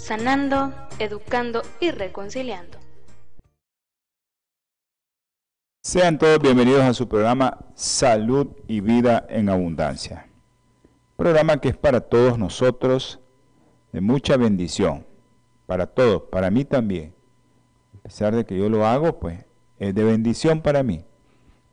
[0.00, 2.78] sanando, educando y reconciliando.
[5.82, 10.26] Sean todos bienvenidos a su programa Salud y Vida en Abundancia.
[11.16, 13.20] Programa que es para todos nosotros
[13.92, 15.06] de mucha bendición,
[15.66, 17.14] para todos, para mí también.
[17.98, 19.44] A pesar de que yo lo hago, pues
[19.78, 21.04] es de bendición para mí,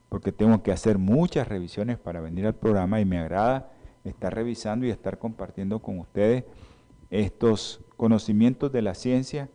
[0.10, 3.72] porque tengo que hacer muchas revisiones para venir al programa y me agrada
[4.04, 6.44] estar revisando y estar compartiendo con ustedes
[7.10, 9.50] estos conocimientos de la ciencia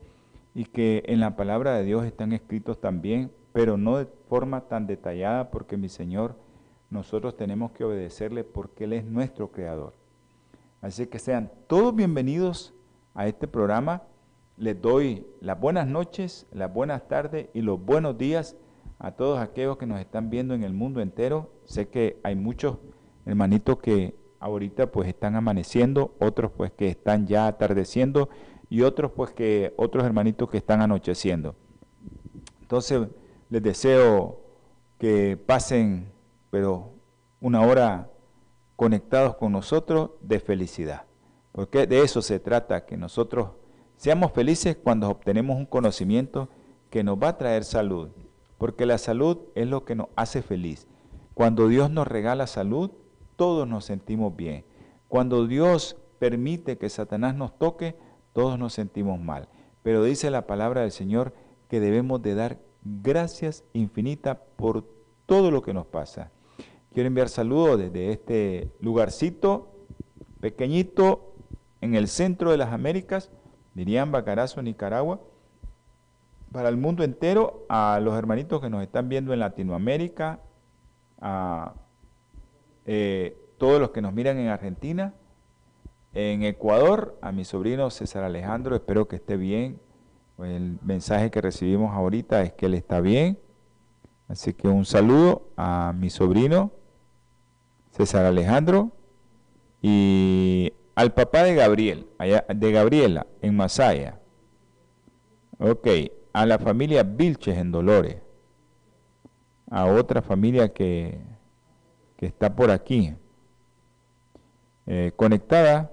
[0.55, 4.87] y que en la palabra de Dios están escritos también, pero no de forma tan
[4.87, 6.37] detallada porque mi Señor,
[6.91, 9.95] nosotros tenemos que obedecerle porque Él es nuestro creador.
[10.83, 12.75] Así que sean todos bienvenidos
[13.15, 14.03] a este programa.
[14.57, 18.57] Les doy las buenas noches, las buenas tardes y los buenos días
[18.99, 21.51] a todos aquellos que nos están viendo en el mundo entero.
[21.65, 22.79] Sé que hay muchos
[23.25, 28.29] hermanitos que ahorita pues están amaneciendo, otros pues que están ya atardeciendo
[28.69, 31.55] y otros pues que otros hermanitos que están anocheciendo.
[32.61, 33.09] Entonces
[33.49, 34.41] les deseo
[34.99, 36.11] que pasen
[36.51, 36.91] pero
[37.41, 38.11] una hora
[38.77, 41.05] conectados con nosotros de felicidad.
[41.53, 43.51] Porque de eso se trata, que nosotros
[43.97, 46.49] seamos felices cuando obtenemos un conocimiento
[46.91, 48.11] que nos va a traer salud.
[48.59, 50.87] Porque la salud es lo que nos hace feliz.
[51.33, 52.91] Cuando Dios nos regala salud,
[53.37, 54.65] todos nos sentimos bien.
[55.09, 57.97] Cuando Dios permite que Satanás nos toque,
[58.33, 59.49] todos nos sentimos mal.
[59.83, 61.35] Pero dice la palabra del Señor
[61.69, 64.87] que debemos de dar gracias infinitas por
[65.27, 66.31] todo lo que nos pasa.
[66.93, 69.73] Quiero enviar saludos desde este lugarcito
[70.41, 71.35] pequeñito
[71.81, 73.31] en el centro de las Américas,
[73.75, 75.21] dirían Bacarazo, Nicaragua,
[76.53, 80.41] para el mundo entero, a los hermanitos que nos están viendo en Latinoamérica,
[81.21, 81.75] a
[82.87, 85.15] eh, todos los que nos miran en Argentina,
[86.15, 89.81] en Ecuador, a mi sobrino César Alejandro, espero que esté bien.
[90.39, 93.39] El mensaje que recibimos ahorita es que él está bien.
[94.29, 96.73] Así que un saludo a mi sobrino
[97.91, 98.93] César Alejandro
[99.81, 102.07] y al papá de Gabriel,
[102.55, 104.21] de Gabriela en Masaya.
[105.59, 105.89] Ok,
[106.33, 108.17] a la familia Vilches en Dolores.
[109.71, 111.21] A otra familia que
[112.27, 113.15] está por aquí,
[114.87, 115.93] eh, conectada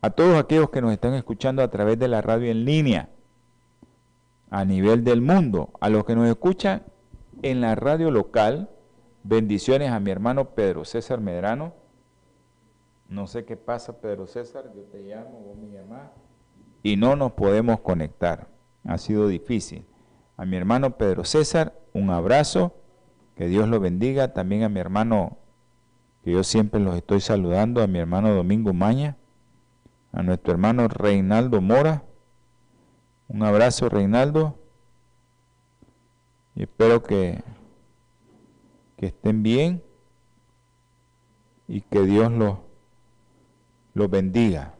[0.00, 3.08] a todos aquellos que nos están escuchando a través de la radio en línea,
[4.50, 6.82] a nivel del mundo, a los que nos escuchan
[7.42, 8.70] en la radio local,
[9.22, 11.74] bendiciones a mi hermano Pedro César Medrano.
[13.08, 16.10] No sé qué pasa, Pedro César, yo te llamo, vos me llamás,
[16.82, 18.48] y no nos podemos conectar.
[18.84, 19.86] Ha sido difícil.
[20.36, 22.74] A mi hermano Pedro César, un abrazo
[23.36, 24.32] que Dios lo bendiga.
[24.32, 25.38] También a mi hermano,
[26.22, 29.16] que yo siempre los estoy saludando, a mi hermano Domingo Maña,
[30.12, 32.04] a nuestro hermano Reinaldo Mora.
[33.28, 34.58] Un abrazo, Reinaldo.
[36.54, 37.42] Y espero que,
[38.96, 39.82] que estén bien
[41.66, 42.58] y que Dios los,
[43.94, 44.74] los bendiga.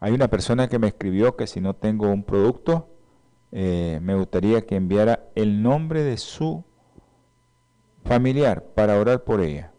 [0.00, 2.88] Hay una persona que me escribió que si no tengo un producto,
[3.52, 6.64] eh, me gustaría que enviara el nombre de su
[8.04, 9.72] familiar para orar por ella.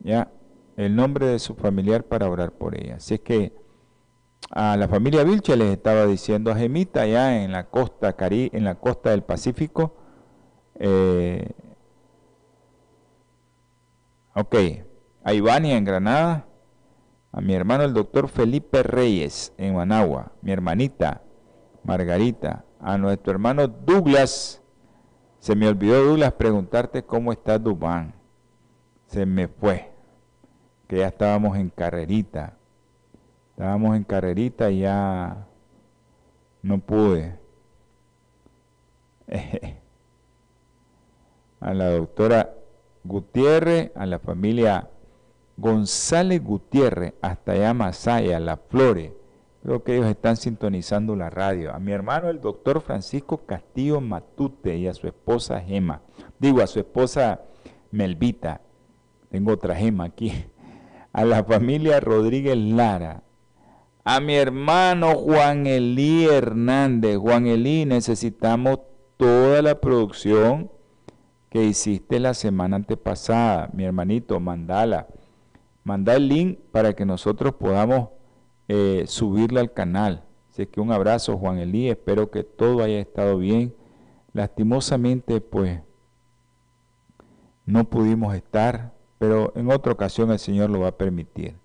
[0.00, 0.30] ¿Ya?
[0.76, 2.96] El nombre de su familiar para orar por ella.
[2.96, 3.52] Así es que
[4.50, 8.64] a la familia Vilche les estaba diciendo a Gemita allá en la costa Cari, en
[8.64, 9.94] la costa del Pacífico.
[10.78, 11.50] Eh,
[14.34, 14.56] ok,
[15.22, 16.46] a Ivania en Granada,
[17.32, 21.22] a mi hermano el doctor Felipe Reyes en Managua, mi hermanita
[21.84, 24.59] Margarita, a nuestro hermano Douglas
[25.40, 28.12] se me olvidó, Douglas, preguntarte cómo está Dubán.
[29.06, 29.90] Se me fue,
[30.86, 32.58] que ya estábamos en carrerita.
[33.50, 35.48] Estábamos en carrerita y ya
[36.62, 37.38] no pude.
[41.60, 42.54] a la doctora
[43.04, 44.90] Gutiérrez, a la familia
[45.56, 49.12] González Gutiérrez, hasta allá Masaya, Las Flores,
[49.62, 51.74] Creo que ellos están sintonizando la radio.
[51.74, 56.00] A mi hermano, el doctor Francisco Castillo Matute y a su esposa Gema.
[56.38, 57.42] Digo, a su esposa
[57.90, 58.62] Melvita.
[59.30, 60.32] Tengo otra Gema aquí.
[61.12, 63.22] A la familia Rodríguez Lara.
[64.04, 67.18] A mi hermano Juan Elí Hernández.
[67.18, 68.80] Juan Elí, necesitamos
[69.18, 70.70] toda la producción
[71.50, 73.68] que hiciste la semana antepasada.
[73.74, 75.08] Mi hermanito, mandala.
[75.84, 78.08] Manda el link para que nosotros podamos
[78.72, 80.22] eh, subirla al canal.
[80.48, 81.88] Así que un abrazo, Juan Elí.
[81.88, 83.74] Espero que todo haya estado bien.
[84.32, 85.80] Lastimosamente, pues,
[87.66, 91.56] no pudimos estar, pero en otra ocasión el Señor lo va a permitir.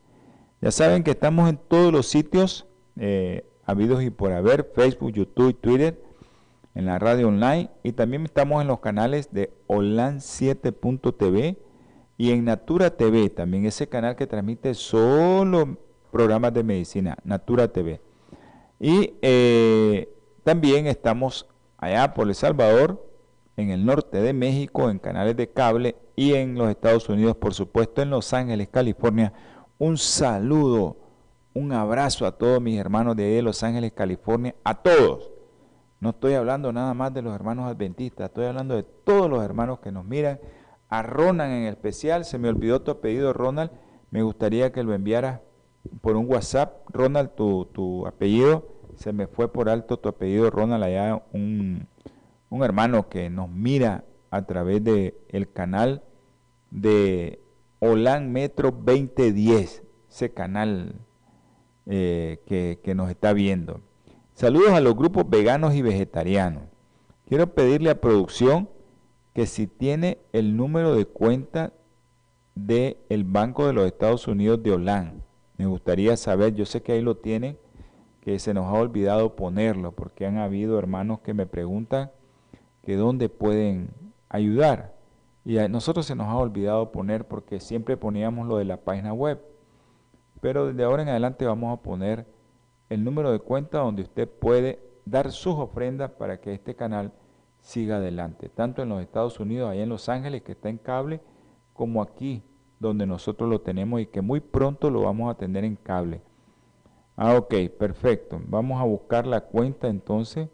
[0.62, 2.66] Ya saben que estamos en todos los sitios
[2.96, 6.02] eh, habidos y por haber, Facebook, YouTube, Twitter,
[6.74, 11.60] en la radio online y también estamos en los canales de Olan7.tv
[12.18, 15.78] y en Natura TV, también ese canal que transmite solo
[16.16, 18.00] programas de medicina, Natura TV.
[18.80, 20.08] Y eh,
[20.46, 21.46] también estamos
[21.78, 23.06] allá por El Salvador,
[23.58, 27.54] en el norte de México, en canales de cable y en los Estados Unidos, por
[27.54, 29.34] supuesto, en Los Ángeles, California.
[29.78, 30.96] Un saludo,
[31.54, 35.30] un abrazo a todos mis hermanos de Los Ángeles, California, a todos.
[36.00, 39.80] No estoy hablando nada más de los hermanos adventistas, estoy hablando de todos los hermanos
[39.80, 40.40] que nos miran.
[40.88, 43.72] A Ronald en especial, se me olvidó tu apellido, Ronald.
[44.12, 45.42] Me gustaría que lo enviaras
[46.02, 46.88] por un WhatsApp.
[46.90, 51.88] Ronald, tu, apellido, se me fue por alto tu apellido, Ronald, allá un,
[52.50, 54.82] un hermano que nos mira a través
[55.30, 56.04] el canal
[56.72, 57.40] de
[57.80, 60.96] Olan Metro 2010, ese canal
[61.86, 63.82] eh, que, que nos está viendo.
[64.34, 66.64] Saludos a los grupos veganos y vegetarianos.
[67.28, 68.70] Quiero pedirle a producción
[69.34, 71.74] que si tiene el número de cuenta
[72.56, 75.24] del el Banco de los Estados Unidos de Olan,
[75.58, 77.58] me gustaría saber, yo sé que ahí lo tiene,
[78.22, 82.12] que se nos ha olvidado ponerlo, porque han habido hermanos que me preguntan
[82.84, 83.90] que dónde pueden
[84.30, 84.96] ayudar.
[85.44, 89.14] Y a nosotros se nos ha olvidado poner porque siempre poníamos lo de la página
[89.14, 89.42] web.
[90.42, 92.26] Pero desde ahora en adelante vamos a poner
[92.90, 97.14] el número de cuenta donde usted puede dar sus ofrendas para que este canal
[97.60, 101.22] siga adelante, tanto en los Estados Unidos, allá en Los Ángeles, que está en cable,
[101.74, 102.44] como aquí,
[102.80, 106.22] donde nosotros lo tenemos y que muy pronto lo vamos a tener en cable.
[107.16, 108.42] Ah, ok, perfecto.
[108.48, 110.50] Vamos a buscar la cuenta entonces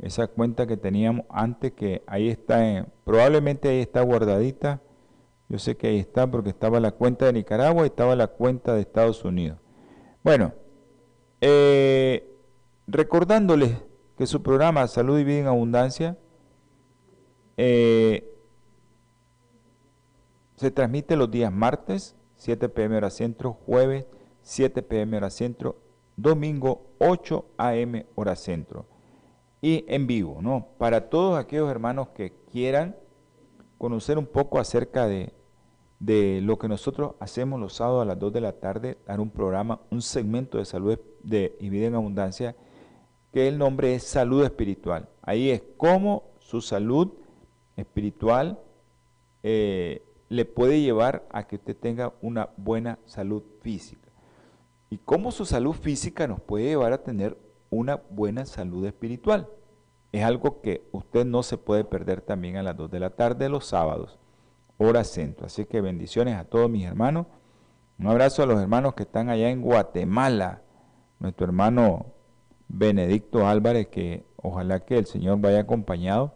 [0.00, 4.80] esa cuenta que teníamos antes que ahí está, probablemente ahí está guardadita.
[5.48, 8.74] Yo sé que ahí está porque estaba la cuenta de Nicaragua y estaba la cuenta
[8.74, 9.58] de Estados Unidos.
[10.22, 10.52] Bueno,
[11.40, 12.30] eh,
[12.86, 13.76] recordándoles
[14.16, 16.16] que su programa Salud y Vida en Abundancia
[17.56, 18.37] eh,
[20.58, 24.06] se transmite los días martes, 7 pm hora centro, jueves,
[24.42, 25.76] 7 pm hora centro,
[26.16, 28.86] domingo, 8 am hora centro
[29.60, 30.68] y en vivo, ¿no?
[30.78, 32.96] Para todos aquellos hermanos que quieran
[33.76, 35.32] conocer un poco acerca de,
[36.42, 39.80] lo que nosotros hacemos los sábados a las 2 de la tarde, dar un programa,
[39.90, 42.56] un segmento de salud de, y vida en abundancia,
[43.32, 45.08] que el nombre es salud espiritual.
[45.22, 47.12] Ahí es cómo su salud
[47.76, 48.58] espiritual
[49.42, 54.10] eh, le puede llevar a que usted tenga una buena salud física.
[54.90, 57.38] Y cómo su salud física nos puede llevar a tener
[57.70, 59.48] una buena salud espiritual.
[60.12, 63.48] Es algo que usted no se puede perder también a las 2 de la tarde
[63.48, 64.18] los sábados,
[64.78, 65.46] hora centro.
[65.46, 67.26] Así que bendiciones a todos mis hermanos.
[67.98, 70.62] Un abrazo a los hermanos que están allá en Guatemala.
[71.18, 72.06] Nuestro hermano
[72.68, 76.34] Benedicto Álvarez, que ojalá que el Señor vaya acompañado.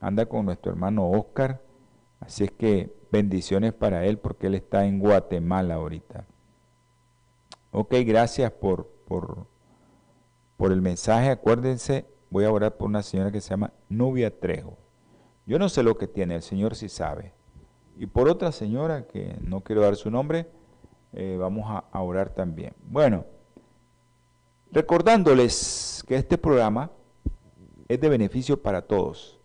[0.00, 1.60] Anda con nuestro hermano Oscar.
[2.20, 6.26] Así es que bendiciones para él porque él está en Guatemala ahorita.
[7.72, 9.46] Ok, gracias por, por
[10.60, 11.30] por el mensaje.
[11.30, 14.76] Acuérdense, voy a orar por una señora que se llama Nubia Trejo.
[15.46, 17.32] Yo no sé lo que tiene, el Señor sí sabe.
[17.96, 20.50] Y por otra señora que no quiero dar su nombre,
[21.14, 22.74] eh, vamos a, orar también.
[22.82, 23.24] Bueno,
[24.70, 26.90] recordándoles que este programa
[27.88, 29.40] es de beneficio para todos,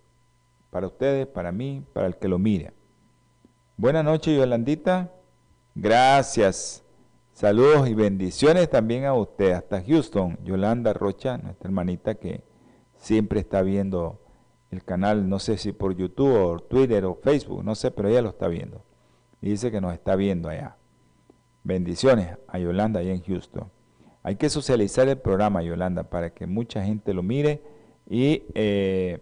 [0.70, 2.74] para ustedes, para mí, para el que lo mire.
[3.78, 5.12] Buenas noches, Yolandita.
[5.76, 6.82] Gracias.
[7.34, 12.42] Saludos y bendiciones también a usted, hasta Houston, Yolanda Rocha, nuestra hermanita que
[12.96, 14.22] siempre está viendo
[14.72, 18.22] el canal, no sé si por YouTube o Twitter o Facebook, no sé, pero ella
[18.22, 18.82] lo está viendo.
[19.42, 20.78] Dice que nos está viendo allá.
[21.66, 23.70] Bendiciones a Yolanda allá en Houston.
[24.24, 27.62] Hay que socializar el programa, Yolanda, para que mucha gente lo mire.
[28.10, 29.22] Y eh,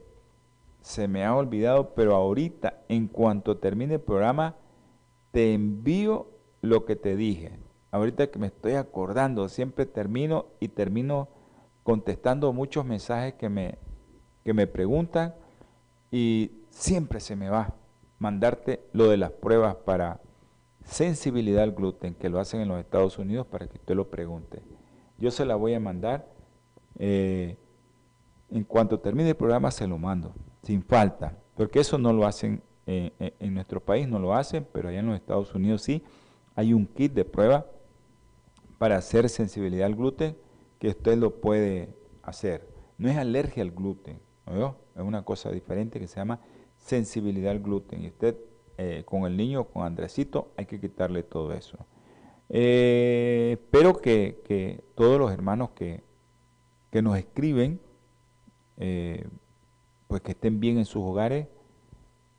[0.84, 4.56] se me ha olvidado, pero ahorita, en cuanto termine el programa,
[5.32, 6.28] te envío
[6.62, 7.63] lo que te dije
[7.94, 11.30] ahorita que me estoy acordando, siempre termino y termino
[11.84, 13.78] contestando muchos mensajes que me,
[14.44, 15.36] que me preguntan
[16.10, 17.75] y siempre se me va
[18.18, 20.22] mandarte lo de las pruebas para,
[20.86, 24.63] sensibilidad al gluten, que lo hacen en los Estados Unidos para que usted lo pregunte.
[25.20, 26.28] Yo se la voy a mandar.
[26.98, 27.58] Eh,
[28.50, 32.62] en cuanto termine el programa se lo mando, sin falta, porque eso no lo hacen
[32.88, 36.03] eh, eh, en nuestro país, no lo hacen, pero allá en los Estados Unidos sí.
[36.55, 37.65] Hay un kit de prueba
[38.77, 40.36] para hacer sensibilidad al gluten
[40.79, 42.67] que usted lo puede hacer.
[42.98, 46.39] No es alergia al gluten, es una cosa diferente que se llama
[46.77, 48.03] sensibilidad al gluten.
[48.03, 48.38] Y usted
[48.77, 51.77] eh, con el niño, con Andresito, hay que quitarle todo eso.
[52.50, 56.03] Eh, espero que, todos los hermanos que,
[56.91, 57.79] que nos escriben,
[58.77, 59.27] eh,
[60.13, 61.48] pues que estén bien en sus hogares.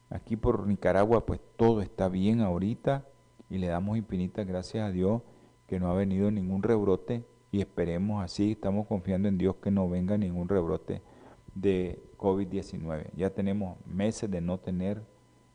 [0.09, 3.04] Aquí por Nicaragua, pues todo está bien ahorita
[3.50, 5.23] y le damos infinitas gracias a Dios
[5.66, 9.88] que no ha venido ningún rebrote y esperemos así, estamos confiando en Dios que no
[9.88, 11.02] venga ningún rebrote
[11.57, 13.11] de COVID-19.
[13.16, 15.02] Ya tenemos meses de no tener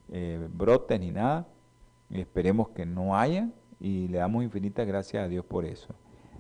[0.10, 1.48] eh, brotes ni nada.
[2.10, 3.50] Y esperemos que no haya
[3.80, 5.96] y le damos infinitas gracias a Dios por eso.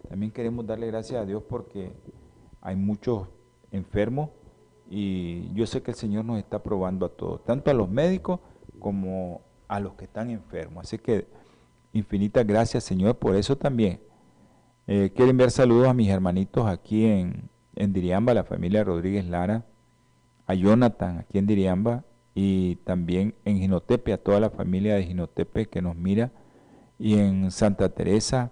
[0.09, 1.93] También queremos darle gracias a Dios porque
[2.59, 3.29] hay muchos
[3.71, 4.31] enfermos
[4.89, 8.39] y yo sé que el Señor nos está probando a todos, tanto a los médicos
[8.79, 10.85] como a los que están enfermos.
[10.85, 11.27] Así que
[11.93, 14.01] infinitas gracias Señor por eso también.
[14.87, 19.63] Eh, quiero enviar saludos a mis hermanitos aquí en, en Diriamba, la familia Rodríguez Lara,
[20.47, 22.03] a Jonathan aquí en Diriamba
[22.33, 26.31] y también en Ginotepe, a toda la familia de Ginotepe que nos mira,
[26.97, 28.51] y en Santa Teresa,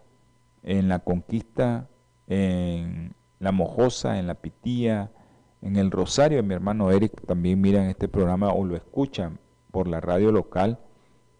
[0.62, 1.88] en La Conquista,
[2.27, 5.10] en La Mojosa, en La Pitía,
[5.61, 9.39] en El Rosario, mi hermano Eric también miran este programa o lo escuchan
[9.71, 10.79] por la radio local,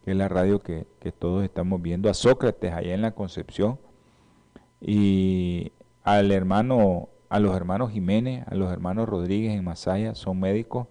[0.04, 0.86] que es la radio que,
[1.20, 3.80] todos estamos viendo, a Sócrates allá en la Concepción,
[4.82, 5.72] y
[6.04, 10.88] al hermano, a los hermanos Jiménez, a los hermanos Rodríguez en Masaya, son médicos,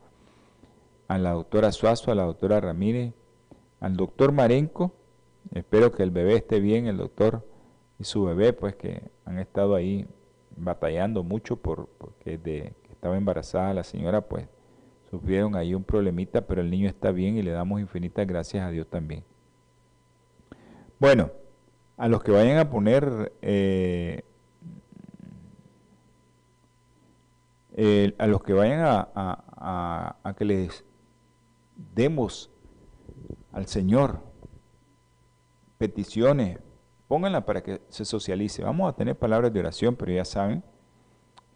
[1.08, 3.12] a la doctora Suazo, a la doctora Ramírez,
[3.80, 4.92] al doctor Marenco,
[5.54, 7.46] espero que el bebé esté bien, el doctor
[7.98, 10.06] y su bebé, pues que han estado ahí
[10.56, 12.72] batallando mucho por, porque de
[13.06, 14.48] estaba embarazada la señora, pues
[15.08, 18.70] sufrieron ahí un problemita, pero el niño está bien y le damos infinitas gracias a
[18.70, 19.22] Dios también.
[20.98, 21.30] Bueno,
[21.96, 24.24] a los que vayan a poner eh,
[28.18, 30.84] a los que vayan a, a, a, que les
[31.94, 32.50] demos
[33.52, 34.18] al Señor
[35.78, 36.58] peticiones,
[37.06, 38.64] pónganla para que se socialice.
[38.64, 40.64] Vamos a tener palabras de oración, pero ya saben,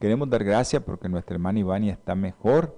[0.00, 2.76] queremos dar gracias porque nuestra hermana Ivania está mejor.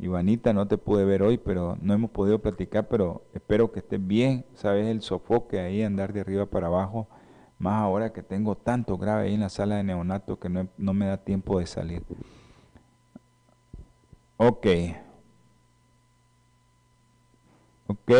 [0.00, 4.04] Ivanita, no te pude ver hoy, pero no hemos podido platicar, pero espero que estés
[4.06, 4.44] bien.
[4.54, 7.08] Sabes el sofoque ahí, andar de arriba para abajo,
[7.58, 10.94] más ahora que tengo tanto grave ahí en la sala de neonato que no, no
[10.94, 12.04] me da tiempo de salir.
[14.36, 14.66] Ok.
[17.88, 18.12] Ok.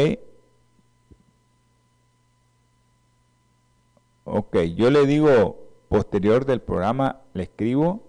[4.25, 8.07] Ok, yo le digo posterior del programa, le escribo,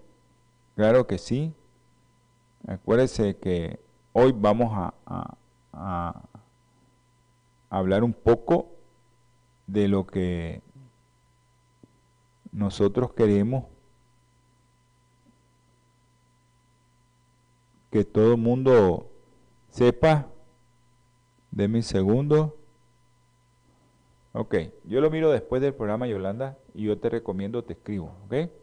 [0.80, 1.52] claro que sí.
[2.66, 3.80] Acuérdese que
[4.14, 4.72] hoy vamos
[5.04, 6.22] a,
[7.68, 8.70] hablar un poco
[9.66, 10.62] de lo que
[12.50, 13.66] nosotros queremos
[17.90, 19.10] que todo el mundo
[19.68, 20.28] sepa
[21.50, 22.56] de mi segundo.
[24.32, 28.59] Ok, yo lo miro después del programa Yolanda y yo te recomiendo, te escribo, ¿ok?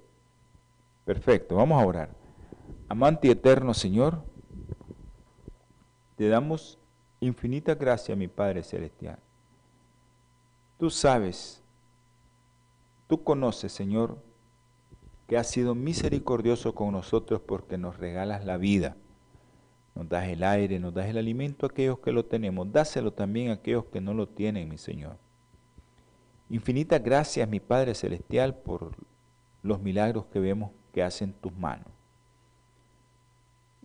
[1.08, 2.10] Perfecto, vamos a orar.
[2.90, 4.24] Amante eterno Señor,
[6.18, 6.78] te damos
[7.22, 9.18] infinita gracia, mi Padre Celestial.
[10.78, 11.64] Tú sabes,
[13.08, 14.18] tú conoces, Señor,
[15.28, 18.98] que has sido misericordioso con nosotros porque nos regalas la vida
[19.96, 23.50] nos das el aire, nos das el alimento a aquellos que lo tenemos, dáselo también
[23.50, 25.18] a aquellos que no lo tienen, mi Señor.
[26.52, 28.92] Infinitas gracias, mi Padre Celestial, por
[29.64, 31.86] los milagros que vemos que hacen tus manos.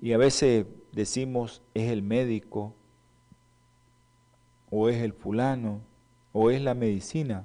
[0.00, 2.74] Y a veces decimos, es el médico,
[4.70, 5.82] o es el fulano,
[6.32, 7.44] o es la medicina,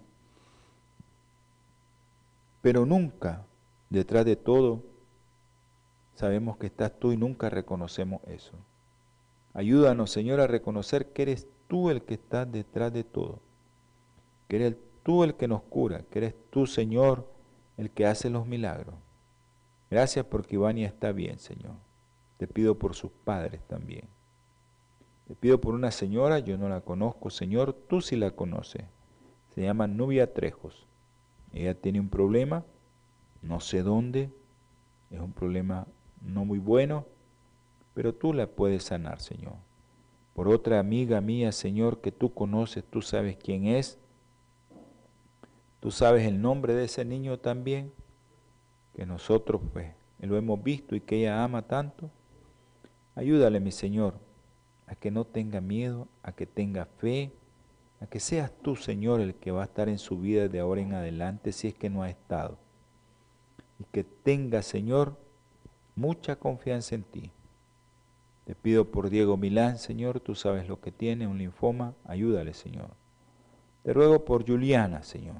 [2.62, 3.45] pero nunca,
[3.89, 4.83] detrás de todo,
[6.15, 8.53] sabemos que estás tú y nunca reconocemos eso.
[9.53, 13.41] Ayúdanos, Señor, a reconocer que eres tú el que estás detrás de todo,
[14.47, 17.29] que eres tú el que nos cura, que eres tú, Señor,
[17.75, 18.95] el que hace los milagros.
[19.89, 21.75] Gracias porque Ivania está bien, Señor.
[22.38, 24.06] Te pido por sus padres también.
[25.27, 28.84] Te pido por una señora, yo no la conozco, Señor, tú sí la conoces.
[29.56, 30.88] Se llama Nubia Trejos.
[31.53, 32.63] Ella tiene un problema,
[33.41, 34.29] no sé dónde,
[35.10, 35.88] es un problema
[36.22, 37.06] no muy bueno,
[37.94, 39.56] pero tú la puedes sanar, Señor.
[40.34, 44.00] Por otra amiga mía, Señor, que tú conoces, tú sabes quién es,
[45.79, 47.94] Tú sabes el nombre de ese niño también,
[48.98, 52.10] que nosotros pues lo hemos visto y que ella ama tanto.
[53.13, 54.16] Ayúdale, mi Señor,
[54.88, 57.32] a que no tenga miedo, a que tenga fe,
[58.01, 60.82] a que seas tú, Señor, el que va a estar en su vida de ahora
[60.82, 62.58] en adelante si es que no ha estado.
[63.80, 65.16] Y que tenga, Señor,
[65.96, 67.32] mucha confianza en ti.
[68.46, 72.89] Te pido por Diego Milán, Señor, tú sabes lo que tiene, un linfoma, ayúdale, Señor.
[73.84, 75.36] Te ruego por Juliana, Señor,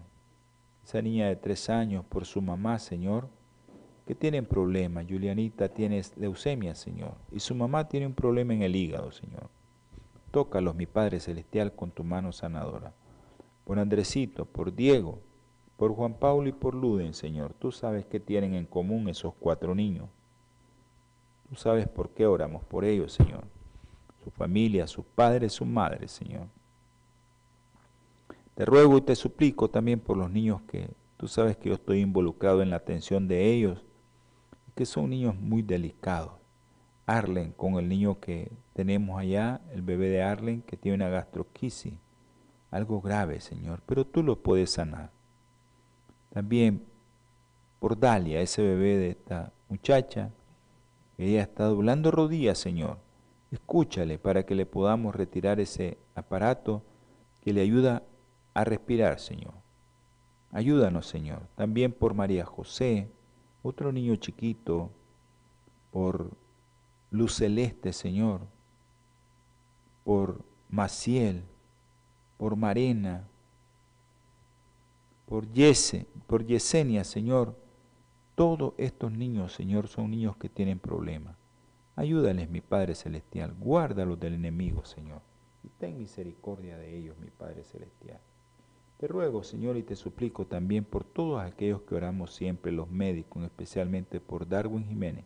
[0.86, 3.30] esa niña de tres años, por su mamá, Señor,
[4.08, 5.06] que tienen problemas.
[5.08, 9.50] Julianita tiene leucemia, Señor, y su mamá tiene un problema en el hígado, Señor.
[10.32, 12.94] Tócalos, mi Padre Celestial, con tu mano sanadora.
[13.66, 15.20] Por Andresito, por Diego,
[15.76, 17.54] por Juan Pablo y por Luden, Señor.
[17.54, 20.08] Tú sabes qué tienen en común esos cuatro niños.
[21.50, 23.44] Tú sabes por qué oramos por ellos, Señor.
[24.24, 26.48] Su familia, sus padres, sus madres, Señor.
[28.56, 32.00] Te ruego y te suplico también por los niños que tú sabes que yo estoy
[32.00, 33.84] involucrado en la atención de ellos,
[34.78, 36.34] que son niños muy delicados.
[37.08, 41.96] Arlen, con el niño que tenemos allá, el bebé de Arlen, que tiene una gastroquisis,
[42.70, 45.10] algo grave, Señor, pero tú lo puedes sanar.
[46.32, 46.86] También
[47.80, 50.30] por Dalia, ese bebé de esta muchacha,
[51.18, 53.00] ella está doblando rodillas, Señor.
[53.50, 56.84] Escúchale para que le podamos retirar ese aparato
[57.42, 58.04] que le ayuda
[58.54, 59.56] a respirar, Señor.
[60.52, 61.48] Ayúdanos, Señor.
[61.56, 63.10] También por María José,
[63.68, 64.90] otro niño chiquito,
[65.92, 66.32] por
[67.12, 68.42] Luz Celeste, Señor,
[70.04, 71.44] por Maciel,
[72.38, 73.28] por Marena,
[75.28, 77.56] por Yese, por Yesenia, Señor,
[78.36, 81.36] todos estos niños, Señor, son niños que tienen problemas.
[81.96, 83.56] Ayúdales, mi Padre Celestial.
[83.60, 85.22] Guárdalos del enemigo, Señor.
[85.64, 88.20] Y ten misericordia de ellos, mi Padre Celestial.
[88.98, 93.44] Te ruego, Señor, y te suplico también por todos aquellos que oramos siempre, los médicos,
[93.44, 95.26] especialmente por Darwin Jiménez,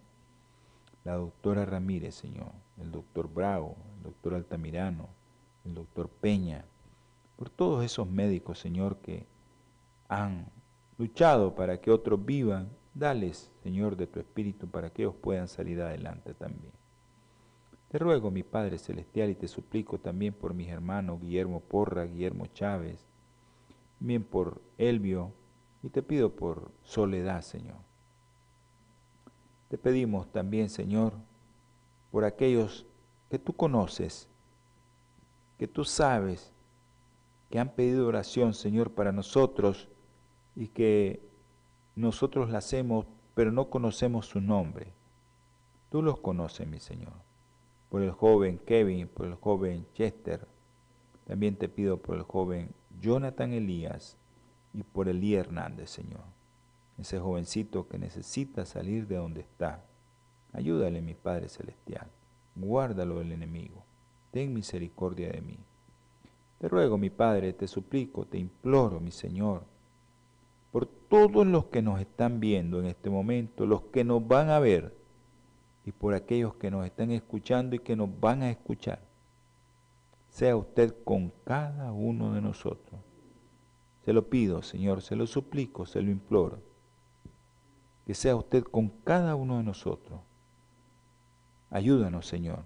[1.05, 5.07] la doctora Ramírez, Señor, el doctor Bravo, el doctor Altamirano,
[5.63, 6.65] el doctor Peña,
[7.37, 9.25] por todos esos médicos, Señor, que
[10.09, 10.47] han
[10.97, 15.81] luchado para que otros vivan Dales, Señor, de tu Espíritu para que ellos puedan salir
[15.81, 16.73] adelante también.
[17.87, 22.47] Te ruego, mi Padre Celestial, y te suplico también por mis hermanos Guillermo Porra, Guillermo
[22.47, 23.07] Chávez,
[24.01, 25.31] bien por Elvio,
[25.83, 27.77] y te pido por Soledad, Señor.
[29.69, 31.13] Te pedimos también, Señor,
[32.11, 32.85] por aquellos
[33.29, 34.27] que tú conoces,
[35.57, 36.51] que tú sabes,
[37.49, 39.87] que han pedido oración, Señor, para nosotros
[40.55, 41.21] y que
[41.95, 44.93] nosotros la hacemos, pero no conocemos su nombre.
[45.89, 47.13] Tú los conoces, mi Señor.
[47.89, 50.47] Por el joven Kevin, por el joven Chester.
[51.25, 54.17] También te pido por el joven Jonathan Elías
[54.73, 56.23] y por Elí Hernández, Señor.
[56.97, 59.83] Ese jovencito que necesita salir de donde está.
[60.53, 62.07] Ayúdale, mi Padre Celestial.
[62.55, 63.83] Guárdalo del enemigo.
[64.31, 65.57] Ten misericordia de mí.
[66.59, 69.63] Te ruego, mi Padre, te suplico, te imploro, mi Señor,
[70.71, 74.59] por todos los que nos están viendo en este momento, los que nos van a
[74.59, 74.95] ver
[75.85, 79.01] y por aquellos que nos están escuchando y que nos van a escuchar.
[80.31, 82.99] Sea usted con cada uno de nosotros.
[84.03, 86.59] Se lo pido, Señor, se lo suplico, se lo imploro.
[88.05, 90.19] Que sea usted con cada uno de nosotros.
[91.69, 92.65] Ayúdanos, Señor.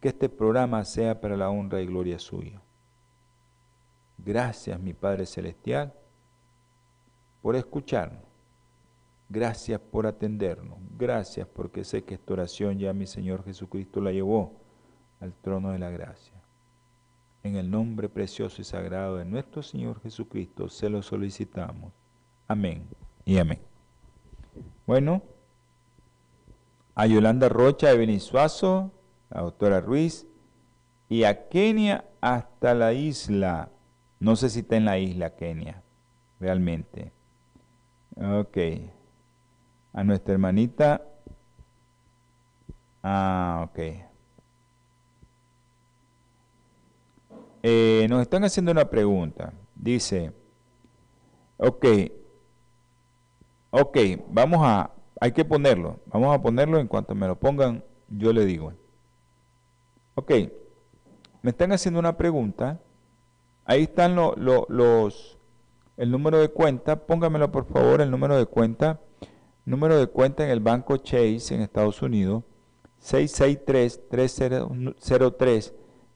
[0.00, 2.60] Que este programa sea para la honra y gloria suya.
[4.18, 5.94] Gracias, mi Padre Celestial
[7.46, 8.24] por escucharnos.
[9.28, 10.78] Gracias por atendernos.
[10.98, 14.60] Gracias porque sé que esta oración ya mi Señor Jesucristo la llevó
[15.20, 16.35] al trono de la gracia.
[17.46, 21.92] En el nombre precioso y sagrado de nuestro Señor Jesucristo se lo solicitamos.
[22.48, 22.88] Amén
[23.24, 23.60] y amén.
[24.84, 25.22] Bueno,
[26.96, 28.90] a Yolanda Rocha de Benizuazo,
[29.30, 30.26] la doctora Ruiz,
[31.08, 33.68] y a Kenia hasta la isla.
[34.18, 35.84] No sé si está en la isla Kenia,
[36.40, 37.12] realmente.
[38.16, 38.58] Ok.
[39.92, 41.00] A nuestra hermanita.
[43.04, 43.78] Ah, ok.
[47.62, 49.52] Eh, nos están haciendo una pregunta.
[49.74, 50.32] Dice,
[51.56, 51.86] ok,
[53.70, 54.90] ok, vamos a,
[55.20, 56.00] hay que ponerlo.
[56.06, 58.72] Vamos a ponerlo en cuanto me lo pongan, yo le digo.
[60.14, 60.32] Ok,
[61.42, 62.80] me están haciendo una pregunta.
[63.64, 65.36] Ahí están los
[65.96, 69.00] el número de cuenta, póngamelo por favor, el número de cuenta,
[69.64, 72.44] número de cuenta en el banco Chase en Estados Unidos,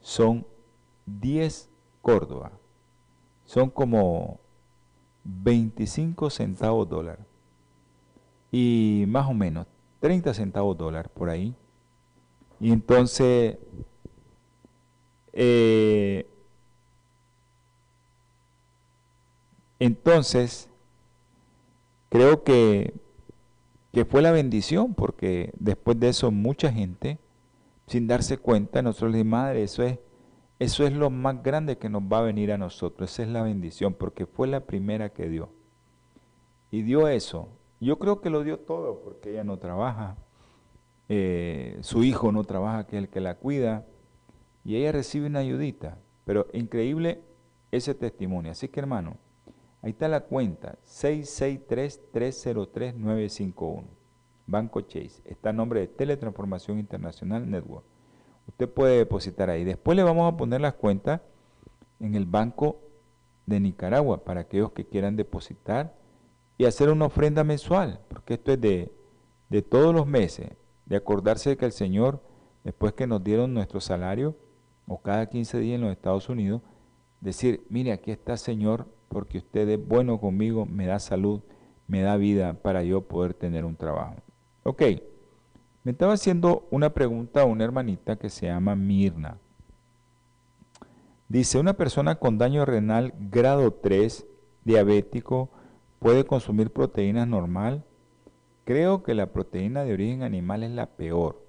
[0.00, 0.44] son
[1.06, 1.70] 10
[2.02, 2.50] Córdoba.
[3.44, 4.40] Son como
[5.22, 7.27] 25 centavos dólar.
[8.50, 9.66] Y más o menos
[10.00, 11.54] 30 centavos dólar por ahí.
[12.60, 13.58] Y entonces
[15.32, 16.26] eh,
[19.78, 20.68] Entonces,
[22.08, 22.94] creo que,
[23.92, 27.18] que fue la bendición, porque después de eso mucha gente,
[27.86, 29.98] sin darse cuenta, nosotros le madre, eso es,
[30.58, 33.42] eso es lo más grande que nos va a venir a nosotros, esa es la
[33.42, 35.50] bendición, porque fue la primera que dio.
[36.70, 37.48] Y dio eso.
[37.80, 40.16] Yo creo que lo dio todo, porque ella no trabaja,
[41.08, 43.86] eh, su hijo no trabaja, que es el que la cuida,
[44.64, 45.98] y ella recibe una ayudita.
[46.24, 47.22] Pero increíble
[47.70, 48.52] ese testimonio.
[48.52, 49.16] Así que hermano,
[49.80, 53.84] Ahí está la cuenta, 663-303-951.
[54.46, 55.22] Banco Chase.
[55.24, 57.84] Está a nombre de Teletransformación Internacional Network.
[58.46, 59.64] Usted puede depositar ahí.
[59.64, 61.20] Después le vamos a poner las cuentas
[62.00, 62.80] en el Banco
[63.46, 65.97] de Nicaragua para aquellos que quieran depositar
[66.58, 68.92] y hacer una ofrenda mensual, porque esto es de,
[69.48, 70.50] de todos los meses,
[70.86, 72.20] de acordarse de que el Señor,
[72.64, 74.36] después que nos dieron nuestro salario,
[74.88, 76.62] o cada 15 días en los Estados Unidos,
[77.20, 81.40] decir, mire, aquí está Señor porque usted es bueno conmigo, me da salud,
[81.86, 84.16] me da vida para yo poder tener un trabajo.
[84.64, 84.82] Ok,
[85.84, 89.38] me estaba haciendo una pregunta a una hermanita que se llama Mirna.
[91.28, 94.26] Dice, una persona con daño renal grado 3,
[94.64, 95.50] diabético,
[95.98, 97.84] puede consumir proteínas normal.
[98.64, 101.42] Creo que la proteína de origen animal es la peor.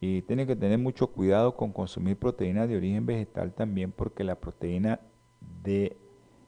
[0.00, 4.36] Y tiene que tener mucho cuidado con consumir proteína de origen vegetal también porque la
[4.36, 5.00] proteína
[5.62, 5.96] de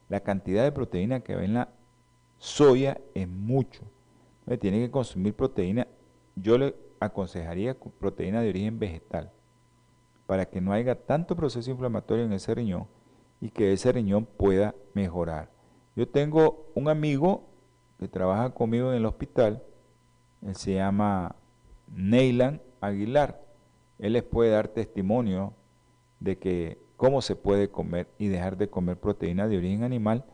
[0.09, 1.69] la cantidad de proteína que va en la
[2.39, 3.83] soya es mucho.
[4.61, 5.87] tiene que consumir proteína.
[6.37, 9.33] Yo le aconsejaría proteína de origen vegetal
[10.27, 12.87] para que no haya tanto proceso inflamatorio en ese riñón
[13.41, 15.58] y que ese riñón pueda mejorar.
[15.99, 17.43] Yo tengo un amigo
[17.99, 19.65] que trabaja conmigo en el hospital,
[20.47, 21.35] él se llama
[21.93, 23.43] Neylan Aguilar.
[23.99, 25.55] Él les puede dar testimonio
[26.21, 30.25] de que cómo se puede comer y dejar de comer proteína de origen animal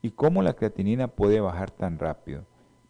[0.00, 2.46] y cómo la creatinina puede bajar tan rápido.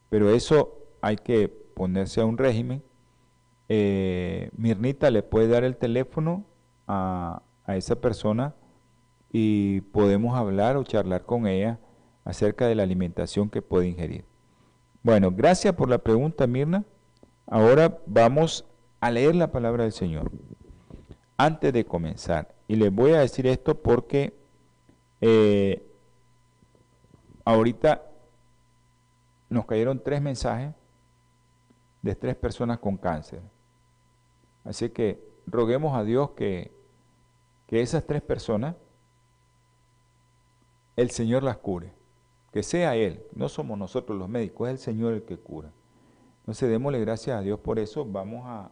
[0.09, 2.81] Pero eso hay que ponerse a un régimen.
[3.69, 6.45] Eh, Mirnita le puede dar el teléfono
[6.87, 8.55] a, a esa persona
[9.33, 11.81] y podemos hablar o charlar con ella
[12.25, 14.25] acerca de la alimentación que puede ingerir.
[15.03, 16.85] Bueno, gracias por la pregunta, Mirna.
[17.47, 18.67] Ahora vamos
[19.01, 20.31] a leer la palabra del Señor.
[21.37, 24.35] Antes de comenzar, y les voy a decir esto porque
[25.21, 25.83] eh,
[27.45, 28.03] ahorita
[29.49, 30.75] nos cayeron tres mensajes
[32.03, 33.41] de tres personas con cáncer.
[34.65, 36.73] Así que roguemos a Dios que,
[37.67, 38.77] que esas tres personas,
[40.97, 42.00] el Señor las cure.
[42.53, 45.71] Que sea Él, no somos nosotros los médicos, es el Señor el que cura.
[46.41, 48.05] Entonces démosle gracias a Dios por eso.
[48.05, 48.71] Vamos a,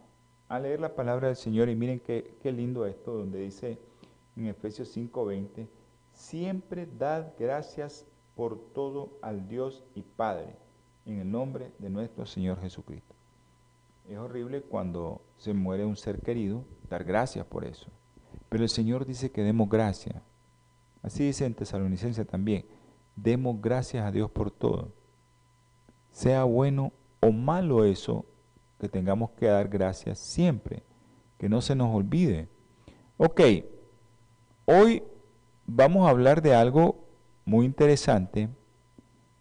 [0.59, 3.79] leer la palabra del Señor y miren qué, qué lindo esto donde dice
[4.35, 5.67] en Efesios 5:20,
[6.13, 10.55] siempre dad gracias por todo al Dios y Padre,
[11.05, 13.15] en el nombre de nuestro Señor Jesucristo.
[14.07, 17.91] Es horrible cuando se muere un ser querido, dar gracias por eso.
[18.49, 20.15] Pero el Señor dice que demos gracias.
[21.03, 22.65] Así dice en Tesalonicense también,
[23.21, 24.91] demos gracias a Dios por todo.
[26.11, 28.25] Sea bueno o malo eso,
[28.79, 30.83] que tengamos que dar gracias siempre,
[31.37, 32.47] que no se nos olvide.
[33.17, 33.41] Ok,
[34.71, 35.01] Hoy
[35.65, 37.07] vamos a hablar de algo
[37.43, 38.49] muy interesante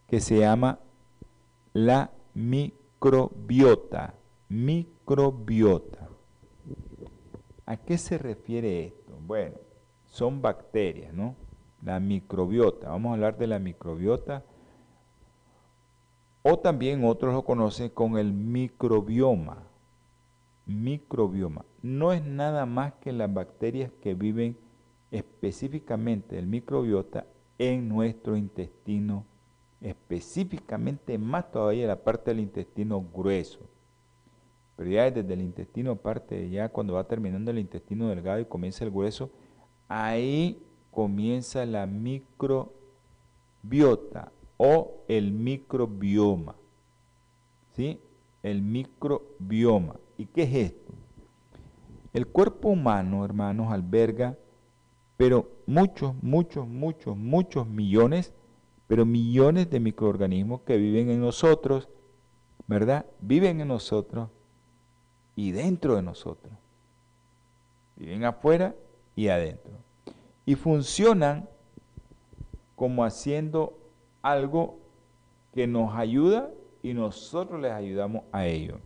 [0.06, 0.78] que se llama
[1.74, 4.14] la microbiota.
[4.48, 6.08] Microbiota.
[7.66, 9.18] ¿A qué se refiere esto?
[9.20, 9.56] Bueno,
[10.06, 11.36] son bacterias, ¿no?
[11.82, 12.88] La microbiota.
[12.88, 14.44] Vamos a hablar de la microbiota.
[16.42, 19.64] O también otros lo conocen con el microbioma.
[20.66, 21.64] microbioma.
[21.82, 24.56] No es nada más que las bacterias que viven
[25.10, 27.26] específicamente el microbiota
[27.58, 29.24] en nuestro intestino,
[29.80, 33.60] específicamente más todavía la parte del intestino grueso.
[34.76, 38.84] Pero ya desde el intestino parte, ya cuando va terminando el intestino delgado y comienza
[38.84, 39.30] el grueso,
[39.88, 40.62] ahí
[40.98, 42.72] comienza la microbiota
[44.56, 46.56] o el microbioma.
[47.76, 48.00] ¿Sí?
[48.42, 49.94] El microbioma.
[50.16, 50.92] ¿Y qué es esto?
[52.12, 54.36] El cuerpo humano, hermanos, alberga,
[55.16, 58.34] pero muchos, muchos, muchos, muchos millones,
[58.88, 61.88] pero millones de microorganismos que viven en nosotros,
[62.66, 63.06] ¿verdad?
[63.20, 64.30] Viven en nosotros
[65.36, 66.52] y dentro de nosotros.
[67.94, 68.74] Viven afuera
[69.14, 69.87] y adentro.
[70.48, 71.46] Y funcionan
[72.74, 73.78] como haciendo
[74.22, 74.78] algo
[75.52, 76.50] que nos ayuda
[76.82, 78.80] y nosotros les ayudamos a ellos.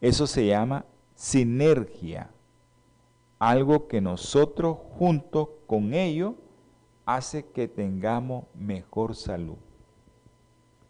[0.00, 2.28] Eso se llama sinergia,
[3.38, 6.34] algo que nosotros juntos con ellos
[7.06, 9.58] hace que tengamos mejor salud.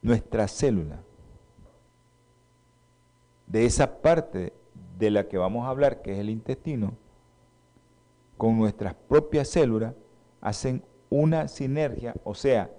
[0.00, 1.02] Nuestra célula,
[3.46, 4.54] de esa parte
[4.98, 7.01] de la que vamos a hablar, que es el intestino,
[8.42, 9.94] con nuestras propias células,
[10.40, 12.72] hacen una sinergia, o sea,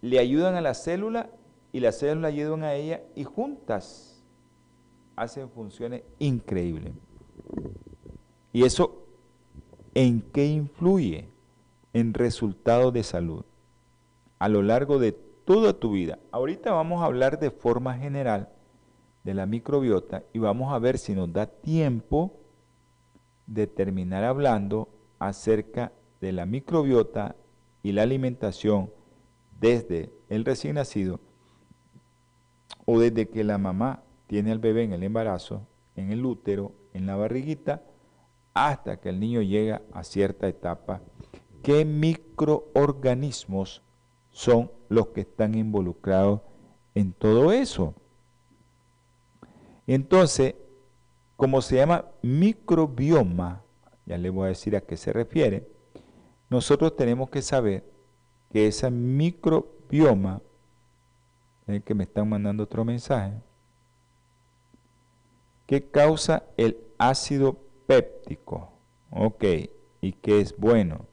[0.00, 1.30] le ayudan a la célula
[1.70, 4.24] y la célula ayudan a ella y juntas
[5.14, 6.94] hacen funciones increíbles.
[8.52, 9.06] ¿Y eso
[9.94, 11.28] en qué influye?
[11.92, 13.44] En resultados de salud
[14.40, 16.18] a lo largo de toda tu vida.
[16.32, 18.48] Ahorita vamos a hablar de forma general
[19.22, 22.32] de la microbiota y vamos a ver si nos da tiempo
[23.46, 27.36] de terminar hablando acerca de la microbiota
[27.82, 28.90] y la alimentación
[29.60, 31.20] desde el recién nacido
[32.84, 37.06] o desde que la mamá tiene al bebé en el embarazo, en el útero, en
[37.06, 37.82] la barriguita,
[38.54, 41.00] hasta que el niño llega a cierta etapa.
[41.62, 43.82] ¿Qué microorganismos
[44.30, 46.40] son los que están involucrados
[46.94, 47.94] en todo eso?
[49.86, 50.54] Entonces,
[51.36, 53.62] como se llama microbioma,
[54.06, 55.68] ya le voy a decir a qué se refiere,
[56.48, 57.84] nosotros tenemos que saber
[58.52, 60.40] que ese microbioma,
[61.66, 63.34] el que me están mandando otro mensaje,
[65.66, 68.70] ¿Qué causa el ácido péptico?
[69.10, 69.44] Ok,
[70.00, 71.06] ¿y qué es bueno?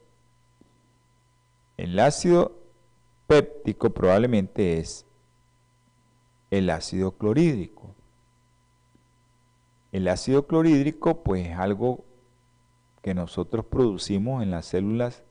[1.76, 2.56] El ácido
[3.26, 5.06] péptico probablemente es
[6.52, 7.96] el ácido clorhídrico.
[9.94, 12.04] El ácido clorhídrico pues es algo
[13.00, 15.22] que nosotros producimos en las células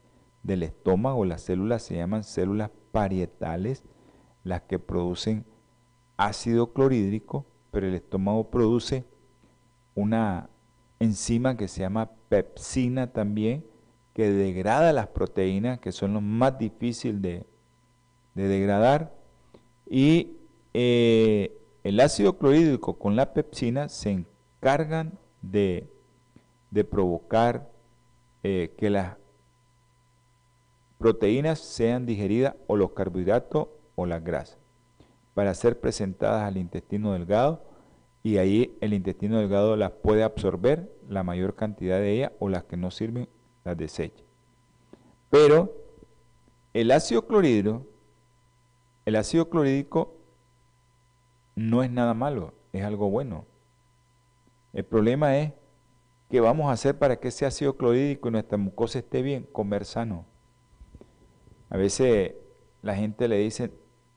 [0.41, 1.25] del estómago.
[1.25, 3.83] Las células se llaman células parietales,
[4.45, 5.43] las que producen
[6.15, 9.03] ácido clorhídrico, pero el estómago produce
[9.95, 10.49] una
[10.97, 13.65] enzima que se llama pepsina también,
[14.13, 17.45] que degrada las proteínas, que son lo más difícil de,
[18.33, 19.13] degradar.
[19.89, 20.37] Y
[20.73, 24.11] eh, el ácido clorhídrico con la pepsina se
[24.63, 25.89] encargan de,
[26.89, 27.69] provocar
[28.43, 29.17] eh, que las
[30.97, 34.57] proteínas sean digeridas o los carbohidratos o las grasas
[35.33, 37.61] para ser presentadas al intestino delgado
[38.23, 42.63] y ahí el intestino delgado las puede absorber, la mayor cantidad de ellas, o las
[42.63, 43.27] que no sirven
[43.65, 44.23] las desecha.
[45.29, 45.73] Pero
[46.73, 47.85] el ácido clorhídrico,
[49.05, 50.15] el ácido clorhídrico
[51.55, 53.45] no es nada malo, es algo bueno.
[54.73, 55.53] El problema es
[56.29, 59.85] qué vamos a hacer para que ese ácido clorhídrico y nuestra mucosa esté bien, comer
[59.85, 60.25] sano.
[61.69, 62.33] A veces
[62.81, 63.71] la gente le dice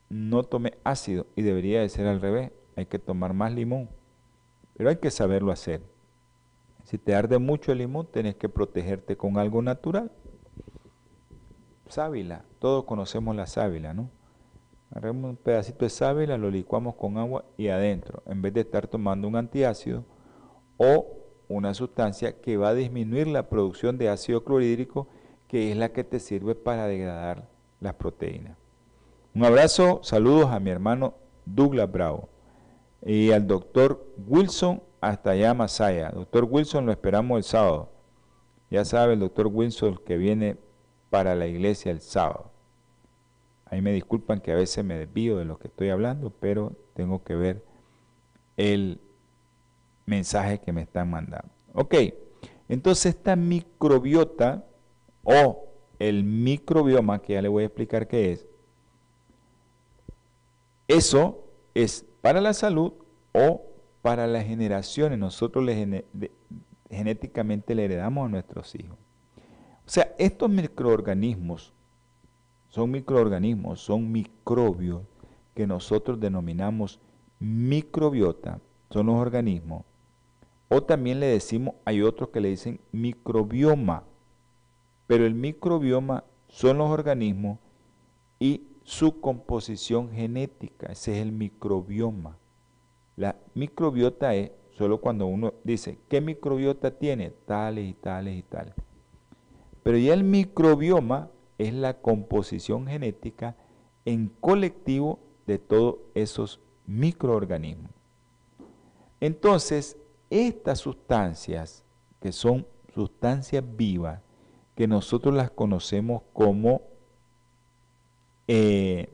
[0.08, 3.90] no tome ácido y debería de ser al revés, hay que tomar más limón.
[4.76, 5.82] Pero hay que saberlo hacer.
[6.84, 10.10] Si te arde mucho el limón, tienes que protegerte con algo natural.
[11.88, 14.10] Sábila, todos conocemos la sábila, ¿no?
[14.90, 18.86] Agarramos un pedacito de sábila, lo licuamos con agua y adentro, en vez de estar
[18.86, 20.04] tomando un antiácido
[20.76, 21.16] o
[21.48, 25.08] una sustancia que va a disminuir la producción de ácido clorhídrico,
[25.48, 27.48] que es la que te sirve para degradar
[27.80, 28.56] las proteínas.
[29.34, 32.28] Un abrazo, saludos a mi hermano Douglas Bravo
[33.04, 36.10] y al doctor Wilson hasta allá Masaya.
[36.10, 37.90] Doctor Wilson lo esperamos el sábado.
[38.70, 40.56] Ya sabe el doctor Wilson que viene
[41.10, 42.50] para la iglesia el sábado.
[43.66, 47.22] Ahí me disculpan que a veces me desvío de lo que estoy hablando, pero tengo
[47.22, 47.64] que ver
[48.56, 49.00] el
[50.06, 51.48] mensaje que me están mandando.
[51.74, 51.94] Ok,
[52.68, 54.64] entonces esta microbiota
[55.22, 58.46] o el microbioma, que ya le voy a explicar qué es,
[60.88, 62.92] eso es para la salud
[63.32, 63.62] o
[64.02, 65.18] para las generaciones.
[65.18, 66.04] Nosotros le,
[66.90, 68.96] genéticamente le heredamos a nuestros hijos.
[69.86, 71.72] O sea, estos microorganismos
[72.68, 75.02] son microorganismos, son microbios
[75.54, 77.00] que nosotros denominamos
[77.38, 79.84] microbiota, son los organismos.
[80.68, 84.04] O también le decimos, hay otros que le dicen microbioma,
[85.06, 87.58] pero el microbioma son los organismos
[88.38, 92.36] y su composición genética, ese es el microbioma.
[93.16, 97.30] La microbiota es solo cuando uno dice, ¿qué microbiota tiene?
[97.30, 98.74] Tales y tales y tales.
[99.82, 103.56] Pero ya el microbioma es la composición genética
[104.04, 107.90] en colectivo de todos esos microorganismos.
[109.20, 109.96] Entonces,
[110.30, 111.84] estas sustancias,
[112.20, 114.20] que son sustancias vivas,
[114.74, 116.82] que nosotros las conocemos como
[118.48, 119.12] eh,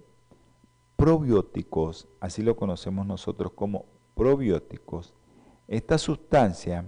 [0.97, 5.15] probióticos, así lo conocemos nosotros como probióticos,
[5.69, 6.85] estas sustancias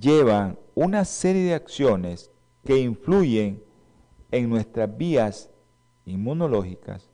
[0.00, 2.30] llevan una serie de acciones
[2.64, 3.62] que influyen
[4.30, 5.50] en nuestras vías
[6.06, 7.10] inmunológicas,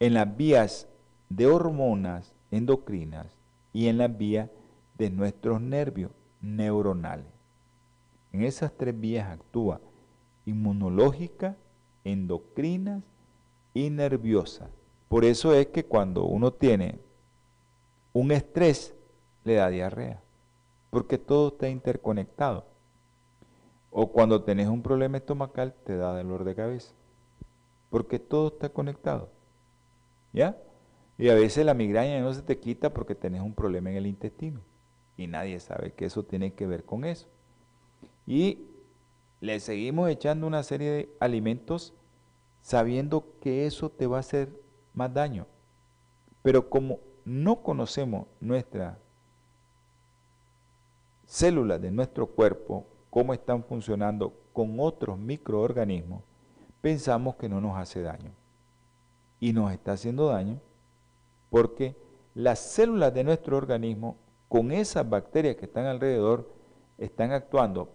[0.00, 0.88] en las vías
[1.28, 3.26] de hormonas endocrinas
[3.72, 4.50] y en las vías
[4.98, 7.26] de nuestros nervios neuronales.
[8.32, 9.80] En esas tres vías actúa
[10.46, 11.56] inmunológica,
[12.04, 13.02] endocrinas
[13.74, 14.68] y nerviosa.
[15.08, 16.98] Por eso es que cuando uno tiene
[18.12, 18.94] un estrés,
[19.44, 20.20] le da diarrea,
[20.90, 22.66] porque todo está interconectado.
[23.90, 26.92] O cuando tenés un problema estomacal, te da dolor de cabeza,
[27.90, 29.28] porque todo está conectado.
[30.32, 30.56] ¿Ya?
[31.18, 34.06] Y a veces la migraña no se te quita porque tenés un problema en el
[34.06, 34.60] intestino.
[35.22, 37.28] Y nadie sabe que eso tiene que ver con eso.
[38.26, 38.66] Y
[39.40, 41.94] le seguimos echando una serie de alimentos
[42.60, 44.48] sabiendo que eso te va a hacer
[44.94, 45.46] más daño.
[46.42, 48.98] Pero como no conocemos nuestra
[51.24, 56.22] células de nuestro cuerpo, cómo están funcionando con otros microorganismos,
[56.80, 58.32] pensamos que no nos hace daño.
[59.38, 60.60] Y nos está haciendo daño
[61.48, 61.96] porque
[62.34, 64.16] las células de nuestro organismo,
[64.52, 66.52] con esas bacterias que están alrededor,
[66.98, 67.88] están actuando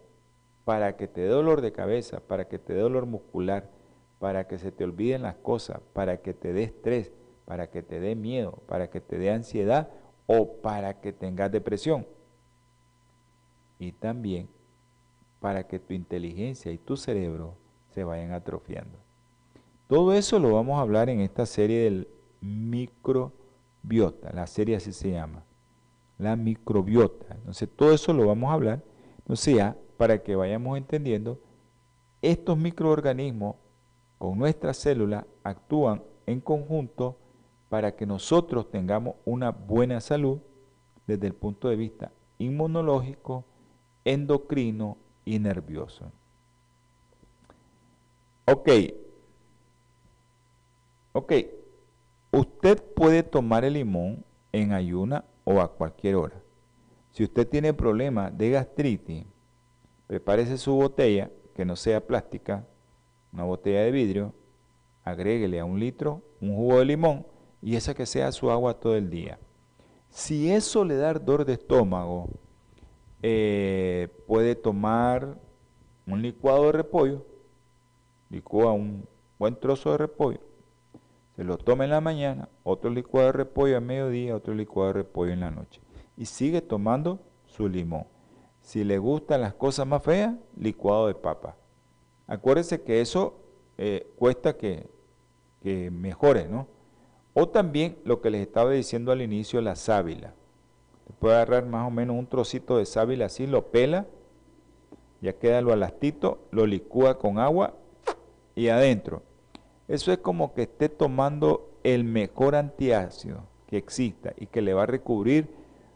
[0.66, 3.70] para que te dé dolor de cabeza, para que te dé dolor muscular,
[4.18, 7.12] para que se te olviden las cosas, para que te dé estrés,
[7.46, 9.90] para que te dé miedo, para que te dé ansiedad
[10.26, 12.08] o para que tengas depresión.
[13.78, 14.50] Y también
[15.40, 17.54] para que tu inteligencia y tu cerebro
[17.92, 18.98] se vayan atrofiando.
[19.88, 22.08] Todo eso lo vamos a hablar en esta serie del
[22.42, 25.44] microbiota, la serie así se llama,
[26.18, 27.36] la microbiota.
[27.36, 28.84] Entonces todo eso lo vamos a hablar,
[29.20, 31.40] entonces ya para que vayamos entendiendo,
[32.22, 33.56] estos microorganismos
[34.18, 37.18] con nuestras células actúan en conjunto
[37.70, 40.40] para que nosotros tengamos una buena salud
[41.06, 43.46] desde el punto de vista inmunológico,
[44.06, 46.12] endocrino y nervioso.
[48.46, 48.70] Ok.
[51.14, 51.34] Ok.
[52.32, 56.36] Usted puede tomar el limón en ayuna o a cualquier hora.
[57.12, 59.26] Si usted tiene problemas de gastritis,
[60.06, 62.68] prepárese su botella, que no sea plástica,
[63.32, 64.34] una botella de vidrio,
[65.06, 67.26] agréguele a un litro un jugo de limón
[67.62, 69.40] y esa que sea su agua todo el día.
[70.10, 72.28] Si eso le da ardor de estómago,
[73.24, 75.38] eh, puede tomar
[76.06, 77.26] un licuado de repollo,
[78.30, 79.08] licúa un
[79.40, 80.42] buen trozo de repollo,
[81.38, 84.94] se lo toma en la mañana, otro licuado de repollo a mediodía, otro licuado de
[84.94, 85.80] repollo en la noche.
[86.18, 88.06] Y sigue tomando su limón.
[88.62, 91.56] Si le gustan las cosas más feas, licuado de papa.
[92.26, 93.36] Acuérdese que eso
[93.78, 94.90] eh, cuesta que,
[95.62, 96.66] que mejore, ¿no?
[97.36, 100.34] O también lo que les estaba diciendo al inicio, la sábila.
[101.20, 104.08] puede agarrar más o menos un trocito de sábila así, lo pela,
[105.22, 107.76] ya queda lo alastito, lo licúa con agua
[108.56, 109.22] y adentro.
[109.88, 114.84] Eso es como que esté tomando el mejor antiácido que exista y que le va
[114.84, 115.50] a recubrir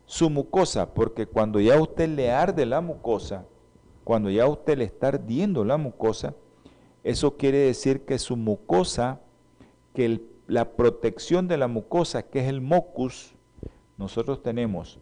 [0.05, 3.45] su mucosa, porque cuando ya a usted le arde la mucosa,
[4.03, 6.35] cuando ya a usted le está ardiendo la mucosa,
[7.03, 9.21] eso quiere decir que su mucosa,
[9.93, 13.35] que la protección de la mucosa, que es el mocus,
[13.97, 14.99] nosotros tenemos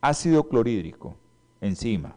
[0.00, 1.16] ácido clorhídrico
[1.60, 2.16] encima,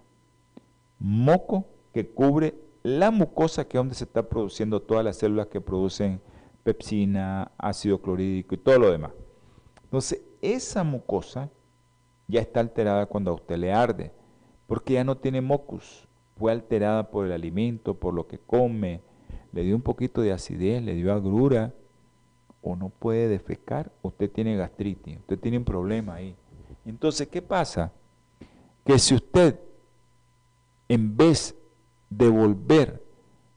[0.99, 5.61] moco que cubre la mucosa, que es donde se está produciendo todas las células que
[5.61, 6.21] producen
[6.63, 9.11] pepsina, ácido clorhídrico y todo lo demás.
[9.83, 11.49] Entonces, esa mucosa
[12.27, 14.11] ya está alterada cuando a usted le arde,
[14.67, 16.07] porque ya no tiene mocus,
[16.37, 19.01] fue alterada por el alimento, por lo que come,
[19.51, 21.73] le dio un poquito de acidez, le dio agrura,
[22.61, 26.35] o no puede defecar, usted tiene gastritis, usted tiene un problema ahí.
[26.85, 27.91] Entonces, ¿qué pasa?
[28.85, 29.59] Que si usted,
[30.87, 31.55] en vez
[32.17, 33.03] de volver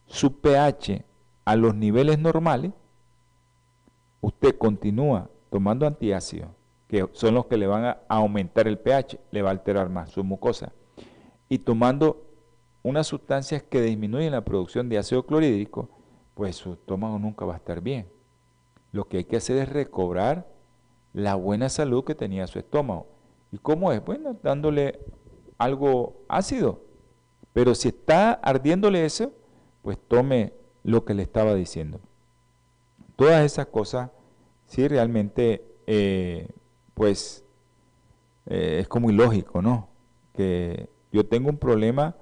[0.07, 1.05] su pH
[1.45, 2.73] a los niveles normales,
[4.21, 6.49] usted continúa tomando antiácidos,
[6.89, 10.11] que son los que le van a aumentar el pH, le va a alterar más
[10.11, 10.73] su mucosa,
[11.49, 12.23] y tomando
[12.83, 15.89] unas sustancias que disminuyen la producción de ácido clorhídrico,
[16.35, 18.07] pues su estómago nunca va a estar bien.
[18.93, 20.47] Lo que hay que hacer es recobrar
[21.13, 23.07] la buena salud que tenía su estómago.
[23.51, 24.05] ¿Y cómo es?
[24.05, 25.01] Bueno, dándole
[25.59, 26.86] algo ácido.
[27.57, 29.33] Pero si está ardiéndole eso,
[29.81, 30.53] pues tome
[30.83, 32.01] lo que le estaba diciendo.
[33.17, 34.11] Todas esas cosas,
[34.67, 36.51] sí, realmente, eh,
[36.93, 37.47] pues,
[38.45, 39.89] eh, es como ilógico, ¿no?
[40.35, 42.15] Que yo tengo un problema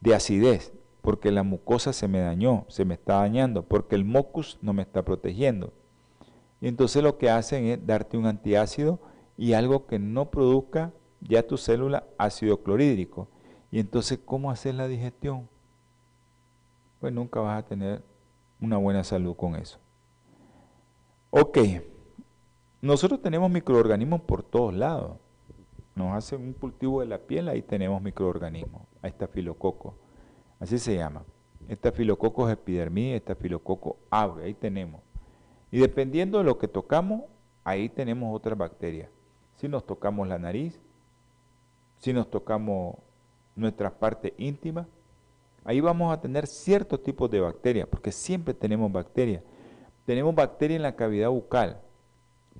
[0.00, 4.58] de acidez, porque la mucosa se me dañó, se me está dañando, porque el mocus
[4.62, 5.74] no me está protegiendo.
[6.62, 9.00] Y entonces lo que hacen es darte un antiácido
[9.36, 13.28] y algo que no produzca ya tu célula ácido clorhídrico.
[13.72, 15.48] Y entonces, ¿cómo hacer la digestión?
[17.00, 18.04] Pues nunca vas a tener
[18.60, 19.78] una buena salud con eso.
[21.30, 21.58] Ok,
[22.82, 25.16] nosotros tenemos microorganismos por todos lados.
[25.94, 28.82] Nos hacen un cultivo de la piel, ahí tenemos microorganismos.
[29.00, 29.94] Ahí está filococo,
[30.60, 31.24] así se llama.
[31.66, 35.00] Estafilococo es epidermis, estafilococo abre, ahí tenemos.
[35.70, 37.22] Y dependiendo de lo que tocamos,
[37.64, 39.08] ahí tenemos otras bacterias.
[39.56, 40.78] Si nos tocamos la nariz,
[41.96, 42.96] si nos tocamos
[43.54, 44.86] nuestra parte íntima,
[45.64, 49.42] ahí vamos a tener ciertos tipos de bacterias, porque siempre tenemos bacterias.
[50.04, 51.80] Tenemos bacterias en la cavidad bucal,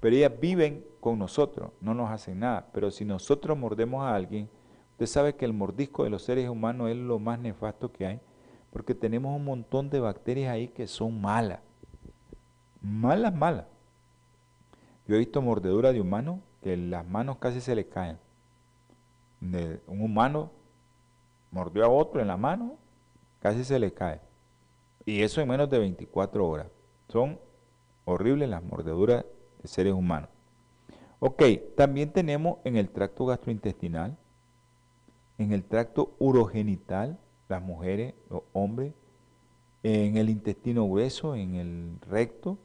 [0.01, 2.69] pero ellas viven con nosotros, no nos hacen nada.
[2.73, 4.49] Pero si nosotros mordemos a alguien,
[4.93, 8.21] usted sabe que el mordisco de los seres humanos es lo más nefasto que hay,
[8.71, 11.61] porque tenemos un montón de bacterias ahí que son malas
[12.83, 13.67] malas, malas.
[15.07, 18.19] Yo he visto mordeduras de humanos que las manos casi se le caen.
[19.41, 20.51] De un humano
[21.53, 22.77] mordió a otro en la mano,
[23.39, 24.21] casi se le cae.
[25.05, 26.67] Y eso en menos de 24 horas.
[27.09, 27.39] Son
[28.05, 29.25] horribles las mordeduras
[29.63, 30.31] de seres humanos.
[31.21, 31.43] Ok,
[31.77, 34.17] también tenemos en el tracto gastrointestinal,
[35.39, 38.93] en el tracto urogenital, las mujeres, los hombres,
[39.83, 42.59] en el intestino grueso, en el recto,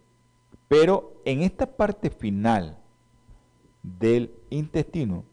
[0.68, 2.78] pero en esta parte final
[3.84, 5.24] del intestino,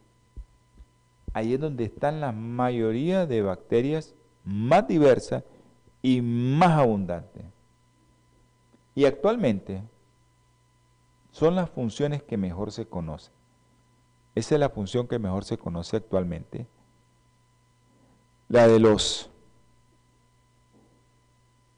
[1.35, 4.14] ahí es donde están la mayoría de bacterias
[4.45, 5.45] más diversas
[6.01, 7.45] y más abundantes.
[8.95, 9.82] Y actualmente
[11.30, 13.35] son las funciones que mejor se conocen.
[14.35, 16.66] Esa es la función que mejor se conoce actualmente.
[18.49, 19.30] La de los,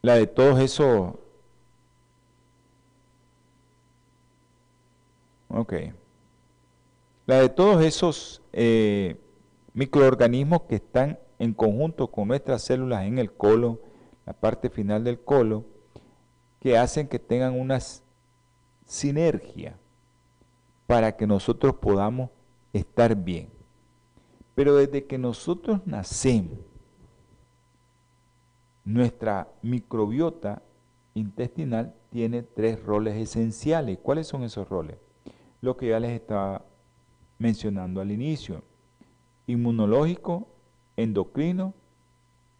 [0.02, 1.14] la de todos esos
[5.48, 5.72] Ok.
[7.26, 9.16] La de todos esos eh,
[9.76, 13.78] microorganismos que están en conjunto con nuestras células en el colon,
[14.24, 15.64] la parte final del colon,
[16.58, 17.78] que hacen que tengan una
[18.84, 19.78] sinergia
[20.88, 22.30] para que nosotros podamos
[22.72, 23.48] estar bien.
[24.56, 26.58] Pero desde que nosotros nacemos,
[28.84, 30.62] nuestra microbiota
[31.14, 33.98] intestinal tiene tres roles esenciales.
[34.02, 34.96] ¿Cuáles son esos roles?
[35.60, 36.64] lo que ya les estaba
[37.38, 38.62] mencionando al inicio,
[39.46, 40.48] inmunológico,
[40.96, 41.74] endocrino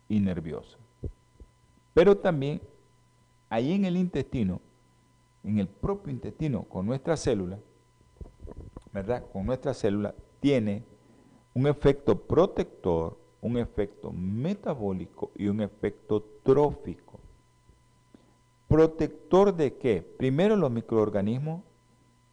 [0.08, 0.78] y nervioso.
[1.94, 2.60] Pero también
[3.48, 4.60] ahí en el intestino,
[5.42, 7.58] en el propio intestino, con nuestra célula,
[8.92, 9.24] ¿verdad?
[9.32, 10.82] Con nuestra célula tiene
[11.54, 17.18] un efecto protector, un efecto metabólico y un efecto trófico.
[18.68, 20.02] ¿Protector de qué?
[20.02, 21.62] Primero los microorganismos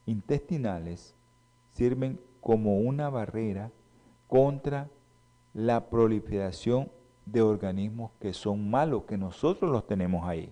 [0.06, 1.16] intestinales
[1.74, 3.72] sirven como una barrera
[4.34, 4.90] contra
[5.54, 6.90] la proliferación
[7.24, 10.52] de organismos que son malos, que nosotros los tenemos ahí.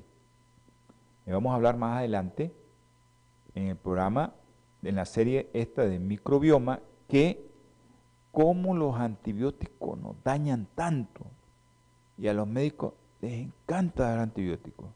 [1.25, 2.53] Y vamos a hablar más adelante
[3.55, 4.35] en el programa,
[4.83, 7.49] en la serie esta de microbioma, que
[8.31, 11.25] cómo los antibióticos nos dañan tanto.
[12.19, 14.91] Y a los médicos les encanta dar antibióticos.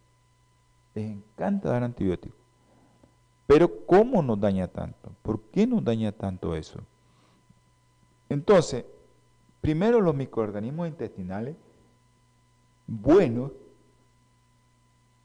[0.94, 2.38] Les encanta dar antibióticos.
[3.48, 5.10] Pero ¿cómo nos daña tanto?
[5.24, 6.84] ¿Por qué nos daña tanto eso?
[8.30, 8.86] Entonces,
[9.62, 11.56] primero los microorganismos intestinales
[12.88, 13.52] buenos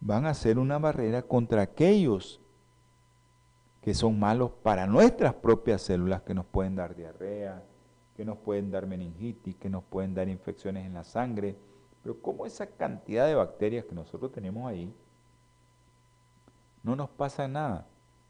[0.01, 2.41] van a ser una barrera contra aquellos
[3.83, 7.63] que son malos para nuestras propias células, que nos pueden dar diarrea,
[8.17, 11.57] que nos pueden dar meningitis, que nos pueden dar infecciones en la sangre.
[12.03, 14.93] Pero ¿cómo esa cantidad de bacterias que nosotros tenemos ahí
[16.83, 17.87] no nos pasa nada?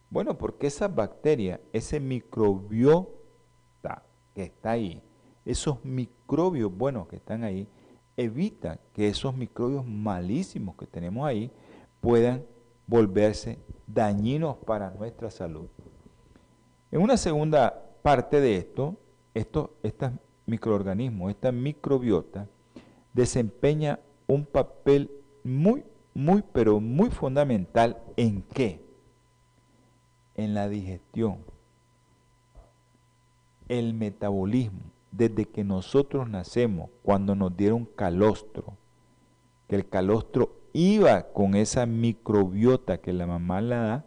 [0.09, 3.20] Bueno, porque esa bacteria, ese microbiota
[4.35, 5.03] que está ahí,
[5.45, 7.67] esos microbios buenos que están ahí,
[8.17, 11.51] evita que esos microbios malísimos que tenemos ahí
[12.01, 12.45] puedan
[12.87, 15.69] volverse dañinos para nuestra salud.
[16.91, 18.97] En una segunda parte de esto,
[19.35, 20.13] esto estos
[20.47, 22.49] microorganismos, esta microbiota,
[23.13, 25.11] desempeña un papel
[25.45, 28.85] muy, muy, pero muy fundamental en qué?
[30.35, 31.39] En la digestión,
[33.71, 34.81] el metabolismo,
[35.13, 38.75] desde que nosotros nacemos, cuando nos dieron calostro,
[39.69, 44.05] que el calostro iba con esa microbiota que la mamá la da,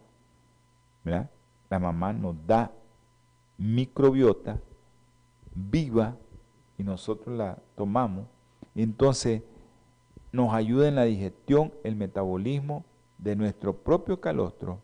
[1.06, 1.30] ¿verdad?
[1.70, 2.72] La mamá nos da
[3.58, 4.60] microbiota
[5.56, 6.18] viva
[6.78, 8.26] y nosotros la tomamos.
[8.76, 9.44] Entonces
[10.34, 12.84] nos ayuda en la digestión, el metabolismo
[13.18, 14.80] de nuestro propio calostro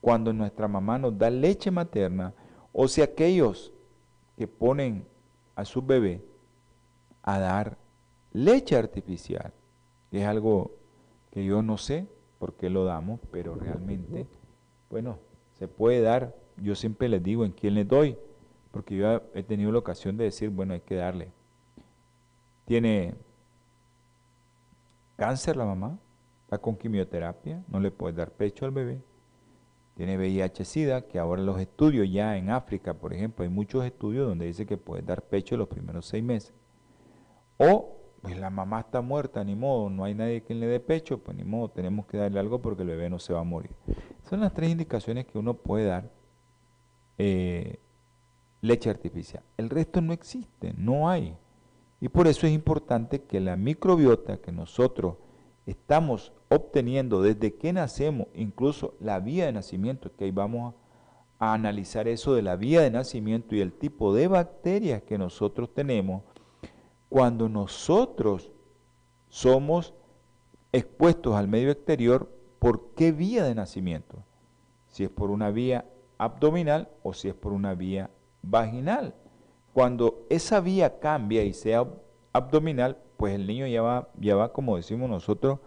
[0.00, 2.34] cuando nuestra mamá nos da leche materna
[2.72, 3.72] o si aquellos
[4.36, 5.06] que ponen
[5.54, 6.22] a su bebé
[7.22, 7.78] a dar
[8.32, 9.52] leche artificial,
[10.10, 10.72] que es algo
[11.30, 12.06] que yo no sé
[12.38, 14.26] por qué lo damos, pero realmente,
[14.90, 15.18] bueno,
[15.54, 16.34] se puede dar.
[16.58, 18.16] Yo siempre les digo en quién le doy,
[18.70, 21.32] porque yo he tenido la ocasión de decir, bueno, hay que darle.
[22.66, 23.14] Tiene
[25.16, 25.98] cáncer la mamá,
[26.44, 29.00] está con quimioterapia, no le puede dar pecho al bebé.
[29.96, 34.44] Tiene VIH-Sida, que ahora los estudios ya en África, por ejemplo, hay muchos estudios donde
[34.44, 36.52] dice que puede dar pecho los primeros seis meses.
[37.56, 41.18] O, pues la mamá está muerta, ni modo, no hay nadie quien le dé pecho,
[41.18, 43.70] pues ni modo, tenemos que darle algo porque el bebé no se va a morir.
[44.28, 46.10] Son las tres indicaciones que uno puede dar
[47.16, 47.78] eh,
[48.60, 49.42] leche artificial.
[49.56, 51.34] El resto no existe, no hay.
[52.02, 55.16] Y por eso es importante que la microbiota que nosotros
[55.66, 60.76] estamos obteniendo desde que nacemos, incluso la vía de nacimiento, que ahí vamos a,
[61.38, 66.22] analizar eso de la vía de nacimiento y el tipo de bacterias que nosotros tenemos,
[67.10, 68.50] cuando nosotros
[69.28, 69.92] somos
[70.72, 74.24] expuestos al medio exterior, ¿por qué vía de nacimiento?
[74.88, 75.84] Si es por una vía
[76.16, 78.08] abdominal o si es por una vía
[78.40, 79.14] vaginal.
[79.74, 81.86] Cuando esa vía cambia y sea
[82.32, 85.60] abdominal, pues el niño ya va, ya va, como decimos nosotros,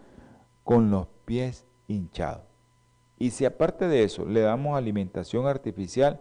[0.64, 2.44] con los pies hinchados.
[3.18, 6.20] Y si aparte de eso le damos alimentación artificial,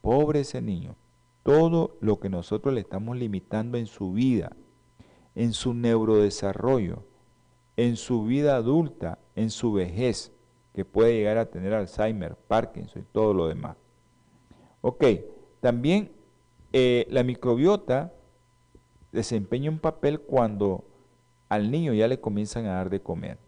[0.00, 0.96] pobre ese niño.
[1.42, 4.56] Todo lo que nosotros le estamos limitando en su vida,
[5.34, 7.04] en su neurodesarrollo,
[7.76, 10.32] en su vida adulta, en su vejez,
[10.74, 13.76] que puede llegar a tener Alzheimer, Parkinson y todo lo demás.
[14.82, 15.04] Ok,
[15.60, 16.12] también
[16.72, 18.12] eh, la microbiota
[19.12, 20.84] desempeña un papel cuando
[21.48, 23.38] al niño ya le comienzan a dar de comer.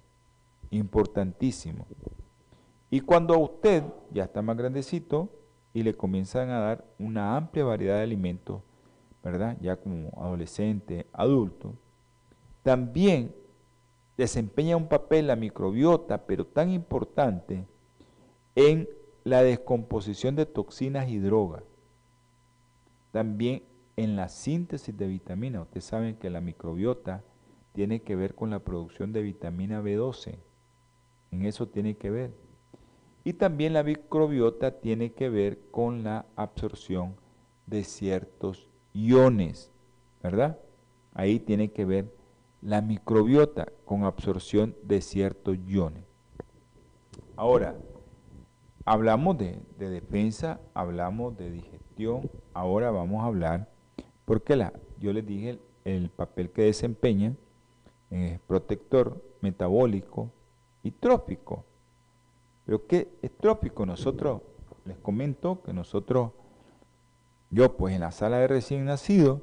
[0.71, 1.87] Importantísimo.
[2.91, 5.29] Y cuando a usted ya está más grandecito
[5.73, 8.61] y le comienzan a dar una amplia variedad de alimentos,
[9.23, 9.57] ¿verdad?
[9.61, 11.75] Ya como adolescente, adulto,
[12.63, 13.35] también
[14.17, 17.65] desempeña un papel la microbiota, pero tan importante,
[18.55, 18.89] en
[19.25, 21.63] la descomposición de toxinas y drogas.
[23.11, 23.63] También
[23.97, 25.63] en la síntesis de vitamina.
[25.63, 27.23] Ustedes saben que la microbiota
[27.73, 30.39] tiene que ver con la producción de vitamina B12.
[31.31, 32.35] En eso tiene que ver.
[33.25, 37.15] Y también la microbiota tiene que ver con la absorción
[37.67, 39.71] de ciertos iones,
[40.23, 40.59] ¿verdad?
[41.15, 42.13] Ahí tiene que ver
[42.61, 46.05] la microbiota con absorción de ciertos iones.
[47.37, 47.77] Ahora,
[48.85, 53.72] hablamos de, defensa, hablamos de digestión, ahora vamos a hablar,
[54.33, 57.35] porque la, yo les dije el, papel que desempeña
[58.09, 60.31] es protector metabólico
[60.83, 61.67] y trófico.
[62.65, 63.85] Pero ¿qué es trófico?
[63.85, 64.41] Nosotros,
[64.87, 66.31] les comento que nosotros,
[67.51, 69.43] yo pues en la sala de recién nacido,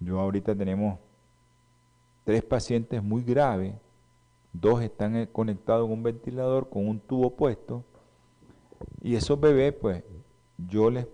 [0.00, 0.98] yo ahorita tenemos
[2.24, 3.76] tres pacientes muy graves,
[4.52, 7.84] dos están eh, conectados en un ventilador con un tubo puesto,
[9.00, 10.02] y esos bebés, pues,
[10.58, 11.06] yo les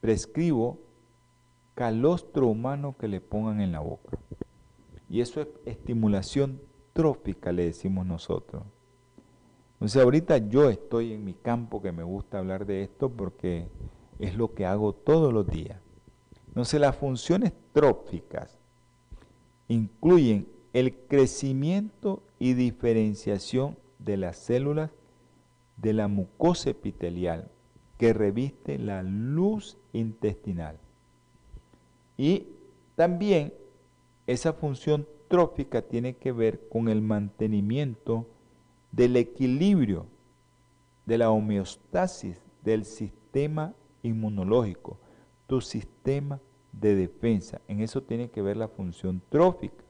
[0.00, 0.78] prescribo
[1.74, 4.18] calostro humano que le pongan en la boca.
[5.08, 6.60] Y eso es estimulación
[6.92, 8.64] trófica, le decimos nosotros.
[9.74, 13.68] Entonces ahorita yo estoy en mi campo que me gusta hablar de esto porque
[14.18, 15.80] es lo que hago todos los días.
[16.48, 18.58] Entonces las funciones tróficas
[19.68, 24.90] incluyen el crecimiento y diferenciación de las células
[25.76, 27.50] de la mucosa epitelial
[27.98, 30.78] que reviste la luz intestinal.
[32.16, 32.46] Y
[32.94, 33.52] también
[34.26, 38.26] esa función trófica tiene que ver con el mantenimiento
[38.90, 40.06] del equilibrio,
[41.06, 44.98] de la homeostasis del sistema inmunológico.
[45.46, 46.40] tu sistema
[46.72, 47.60] de defensa.
[47.68, 49.84] En eso tiene que ver la función trófica,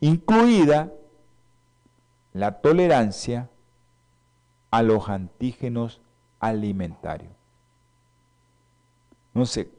[0.00, 0.90] incluida
[2.32, 3.50] la tolerancia
[4.70, 6.00] a los antígenos
[6.40, 7.32] alimentarios.
[9.34, 9.70] No sé,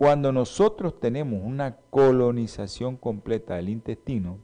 [0.00, 4.38] cuando nosotros tenemos una colonización completa del intestino,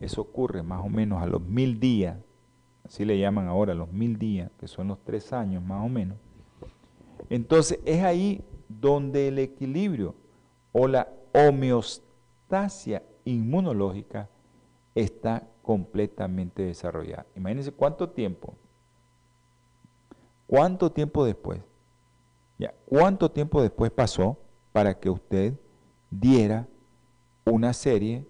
[0.00, 2.18] eso ocurre más o menos a los mil días,
[2.84, 6.18] así le llaman ahora los mil días, que son los tres años más o menos.
[7.30, 10.16] Entonces es ahí donde el equilibrio
[10.72, 14.28] o la homeostasia inmunológica
[14.96, 17.24] está completamente desarrollada.
[17.36, 18.54] Imagínense cuánto tiempo,
[20.48, 21.60] cuánto tiempo después
[22.88, 24.38] ¿Cuánto tiempo después pasó
[24.72, 25.52] para que usted
[26.10, 26.66] diera
[27.44, 28.26] una serie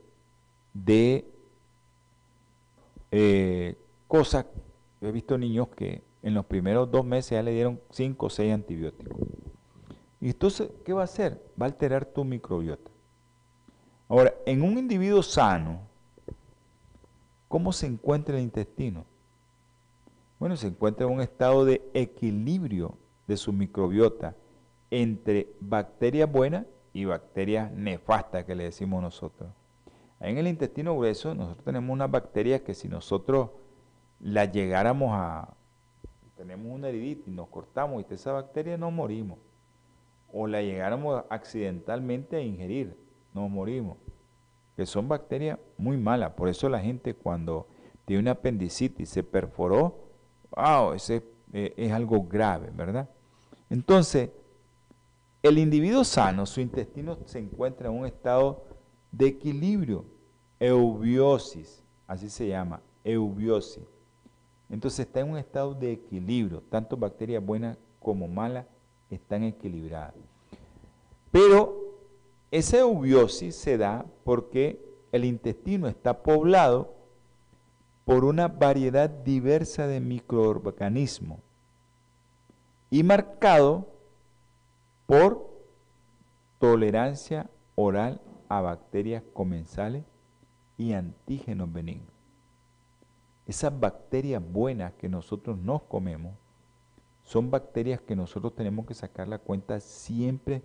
[0.74, 1.24] de
[3.12, 4.47] eh, cosas?
[5.01, 8.31] Yo he visto niños que en los primeros dos meses ya le dieron cinco o
[8.31, 9.16] seis antibióticos.
[10.20, 11.41] Y entonces, ¿qué va a hacer?
[11.61, 12.91] Va a alterar tu microbiota.
[14.09, 15.83] Ahora, en un individuo sano,
[17.47, 19.05] ¿cómo se encuentra el intestino?
[20.41, 22.97] Bueno, se encuentra en un estado de equilibrio
[23.29, 24.35] de su microbiota
[24.91, 29.51] entre bacterias buenas y bacterias nefastas que le decimos nosotros.
[30.18, 33.51] En el intestino grueso nosotros tenemos unas bacterias que si nosotros
[34.18, 35.55] las llegáramos a,
[36.37, 39.39] tenemos una heridita y nos cortamos y esa bacteria nos morimos.
[40.33, 42.99] O la llegáramos accidentalmente a ingerir,
[43.33, 43.97] nos morimos.
[44.76, 46.33] Que son bacterias muy malas.
[46.33, 47.66] Por eso la gente cuando
[48.05, 50.11] tiene una apendicitis se perforó,
[50.51, 53.09] wow, ese eh, es algo grave, ¿verdad?
[53.71, 54.31] Entonces,
[55.43, 58.64] el individuo sano, su intestino se encuentra en un estado
[59.12, 60.05] de equilibrio,
[60.59, 63.85] eubiosis, así se llama, eubiosis.
[64.71, 68.66] Entonces está en un estado de equilibrio, tanto bacterias buenas como malas
[69.11, 70.14] están equilibradas.
[71.31, 71.99] Pero
[72.51, 76.95] esa eubiosis se da porque el intestino está poblado
[78.05, 81.39] por una variedad diversa de microorganismos
[82.91, 83.86] y marcado
[85.07, 85.49] por
[86.59, 90.05] tolerancia oral a bacterias comensales
[90.76, 92.12] y antígenos benignos.
[93.47, 96.34] Esas bacterias buenas que nosotros nos comemos
[97.22, 100.62] son bacterias que nosotros tenemos que sacar la cuenta siempre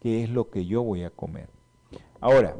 [0.00, 1.48] que es lo que yo voy a comer.
[2.20, 2.56] Ahora,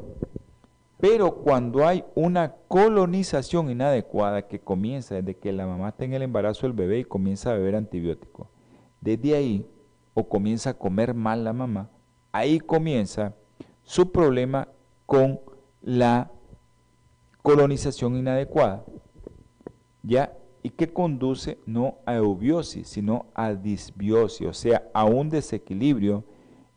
[0.99, 6.23] pero cuando hay una colonización inadecuada que comienza desde que la mamá está en el
[6.23, 8.47] embarazo del bebé y comienza a beber antibióticos,
[9.01, 9.65] desde ahí,
[10.13, 11.89] o comienza a comer mal la mamá,
[12.31, 13.35] ahí comienza
[13.83, 14.67] su problema
[15.05, 15.39] con
[15.81, 16.31] la
[17.41, 18.83] colonización inadecuada,
[20.03, 20.33] ¿ya?
[20.63, 26.23] Y que conduce no a eubiosis, sino a disbiosis, o sea, a un desequilibrio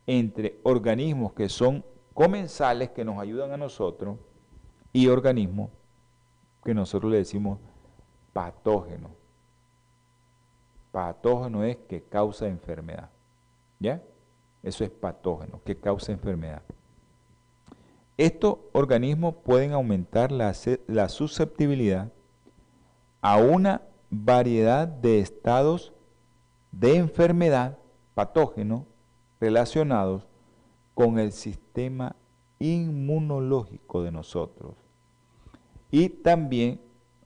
[0.07, 4.18] entre organismos que son comensales, que nos ayudan a nosotros,
[4.93, 5.71] y organismos
[6.64, 7.59] que nosotros le decimos
[8.33, 9.12] patógenos
[10.91, 13.11] patógeno es que causa enfermedad.
[13.78, 14.03] ¿Ya?
[14.62, 16.62] Eso es patógeno, que causa enfermedad.
[18.16, 20.53] Estos organismos pueden aumentar la,
[21.09, 22.12] susceptibilidad
[23.22, 23.80] a una
[24.11, 25.95] variedad de estados
[26.70, 27.78] de enfermedad
[28.14, 28.84] patógeno
[29.41, 30.26] relacionados
[30.95, 32.14] con el sistema
[32.59, 34.74] inmunológico de nosotros.
[35.91, 36.78] Y también,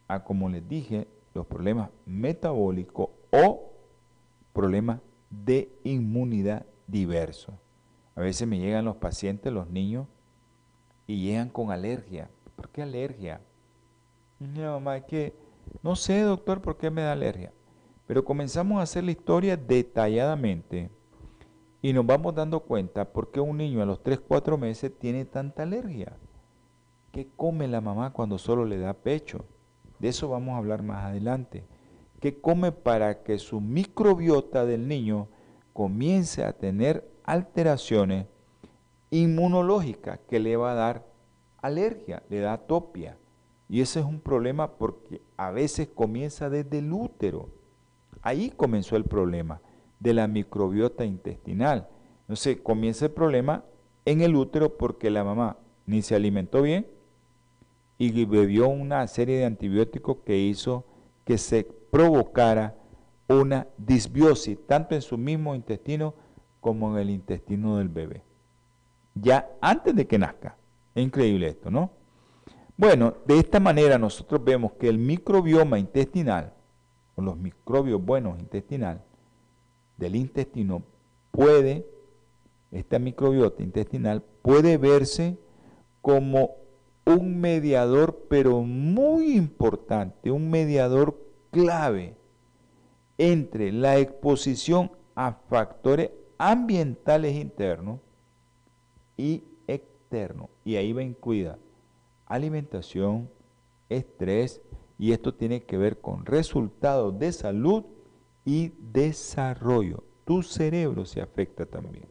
[0.07, 3.72] a como les dije, los problemas metabólicos o
[4.53, 7.55] problemas de inmunidad diversos.
[8.14, 10.07] A veces me llegan los pacientes, los niños,
[11.09, 12.30] y llegan con alergia.
[12.55, 13.41] ¿Por qué alergia?
[14.39, 15.35] No, mamá, es que
[15.82, 17.53] no sé, doctor, por qué me da alergia.
[18.07, 20.91] Pero comenzamos a hacer la historia detalladamente
[21.82, 25.24] y nos vamos dando cuenta por qué un niño a los 3, 4 meses tiene
[25.24, 26.16] tanta alergia.
[27.11, 29.45] ¿Qué come la mamá cuando solo le da pecho?
[29.99, 31.64] De eso vamos a hablar más adelante
[32.25, 35.29] que come para que su microbiota del niño
[35.75, 38.25] comience a tener alteraciones
[39.11, 41.07] inmunológicas que le va a dar
[41.61, 43.18] alergia, le da atopia.
[43.68, 47.51] Y ese es un problema porque a veces comienza desde el útero.
[48.22, 49.61] Ahí comenzó el problema
[50.01, 51.89] de la microbiota intestinal.
[52.22, 53.64] Entonces comienza el problema
[54.07, 56.87] en el útero porque la mamá ni se alimentó bien
[57.99, 60.87] y bebió una serie de antibióticos que hizo
[61.27, 62.75] que se provocara
[63.29, 66.13] una disbiosis, tanto en su mismo intestino
[66.61, 68.25] como en el intestino del bebé.
[69.15, 70.57] Ya antes de que nazca.
[70.93, 71.93] Es increíble esto, ¿no?
[72.77, 76.53] Bueno, de esta manera nosotros vemos que el microbioma intestinal,
[77.15, 79.01] o los microbios buenos intestinal,
[79.97, 80.83] del intestino,
[81.31, 81.87] puede,
[82.73, 85.39] esta microbiota intestinal puede verse
[86.03, 86.57] como
[87.07, 91.24] un mediador, pero muy importante, un mediador
[91.55, 92.17] clave
[93.17, 98.01] entre la exposición a factores ambientales internos
[99.17, 100.51] y externos.
[100.65, 101.59] Y ahí va incluida
[102.27, 103.31] alimentación,
[103.89, 104.61] estrés,
[104.99, 107.85] y esto tiene que ver con resultados de salud
[108.45, 110.05] y desarrollo.
[110.25, 112.07] Tu cerebro se afecta también.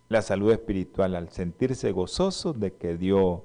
[0.08, 3.44] la salud espiritual al sentirse gozoso de que dio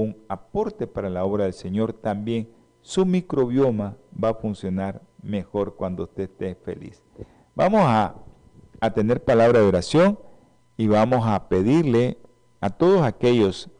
[0.00, 2.48] un aporte para la obra del Señor, también
[2.80, 7.02] su microbioma va a funcionar mejor cuando usted esté feliz.
[7.54, 8.14] Vamos a,
[8.80, 10.18] a tener palabra de oración
[10.76, 12.18] y vamos a pedirle
[12.60, 13.70] a todos aquellos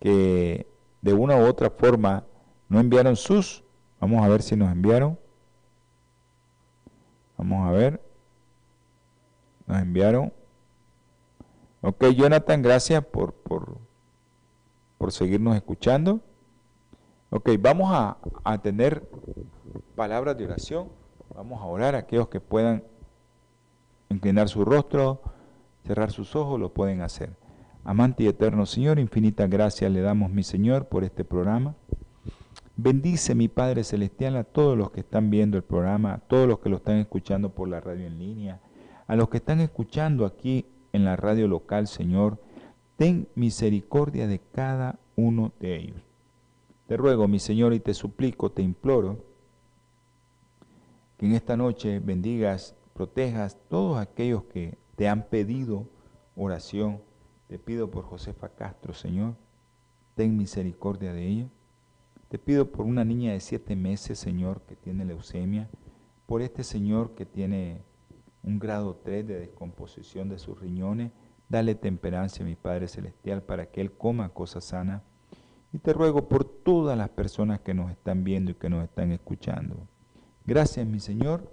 [0.00, 0.66] que
[1.00, 2.24] de una u otra forma
[2.68, 3.62] no enviaron sus,
[4.00, 5.18] vamos a ver si nos enviaron.
[7.36, 8.00] Vamos a ver.
[9.66, 10.32] Nos enviaron.
[11.80, 13.78] Ok, Jonathan, gracias por, por,
[15.02, 16.20] por seguirnos escuchando.
[17.30, 19.10] Ok, vamos a, tener
[19.96, 20.90] palabras de oración.
[21.34, 22.84] Vamos a orar a aquellos que puedan
[24.10, 25.20] inclinar su rostro,
[25.84, 27.30] cerrar sus ojos, lo pueden hacer.
[27.82, 31.74] Amante y eterno Señor, infinita gracias le damos, mi Señor, por este programa.
[32.76, 36.60] Bendice, mi Padre Celestial, a todos los que están viendo el programa, a todos los
[36.60, 38.60] que lo están escuchando por la radio en línea,
[39.08, 42.38] a los que están escuchando aquí en la radio local, Señor
[43.02, 46.00] ten misericordia de cada uno de ellos.
[46.86, 49.24] Te ruego, mi Señor, y te suplico, te imploro,
[51.16, 55.88] que en esta noche bendigas, protejas todos aquellos que te han pedido
[56.36, 57.00] oración.
[57.48, 59.34] Te pido por Josefa Castro, Señor,
[60.14, 61.48] ten misericordia de ella.
[62.28, 65.68] Te pido por una niña de siete meses, Señor, que tiene leucemia,
[66.24, 67.82] por este Señor que tiene
[68.44, 71.10] un grado 3 de descomposición de sus riñones,
[71.52, 75.02] Dale temperancia, mi Padre Celestial, para que Él coma cosas sanas.
[75.70, 79.12] Y te ruego por todas las personas que nos están viendo y que nos están
[79.12, 79.76] escuchando.
[80.46, 81.50] Gracias, mi Señor,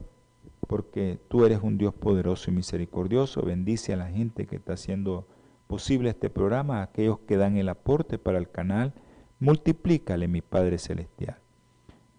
[0.67, 3.41] porque tú eres un Dios poderoso y misericordioso.
[3.41, 5.27] Bendice a la gente que está haciendo
[5.67, 8.93] posible este programa, a aquellos que dan el aporte para el canal.
[9.41, 11.39] Multiplícale, mi Padre Celestial.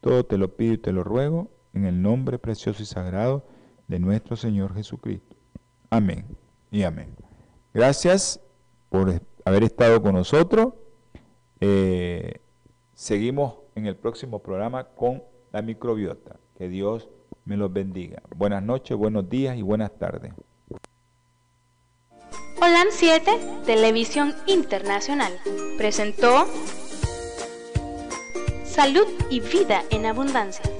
[0.02, 3.46] Todo te lo pido y te lo ruego en el nombre precioso y sagrado
[3.88, 5.34] de nuestro Señor Jesucristo.
[5.88, 6.26] Amén
[6.70, 7.29] y amén.
[7.72, 8.40] Gracias
[8.88, 10.74] por haber estado con nosotros.
[11.60, 12.40] Eh,
[12.94, 16.36] seguimos en el próximo programa con la microbiota.
[16.58, 17.08] Que Dios
[17.44, 18.22] me los bendiga.
[18.36, 20.32] Buenas noches, buenos días y buenas tardes.
[22.60, 23.30] Holan 7,
[23.64, 25.32] Televisión Internacional,
[25.78, 26.46] presentó
[28.64, 30.79] Salud y Vida en Abundancia.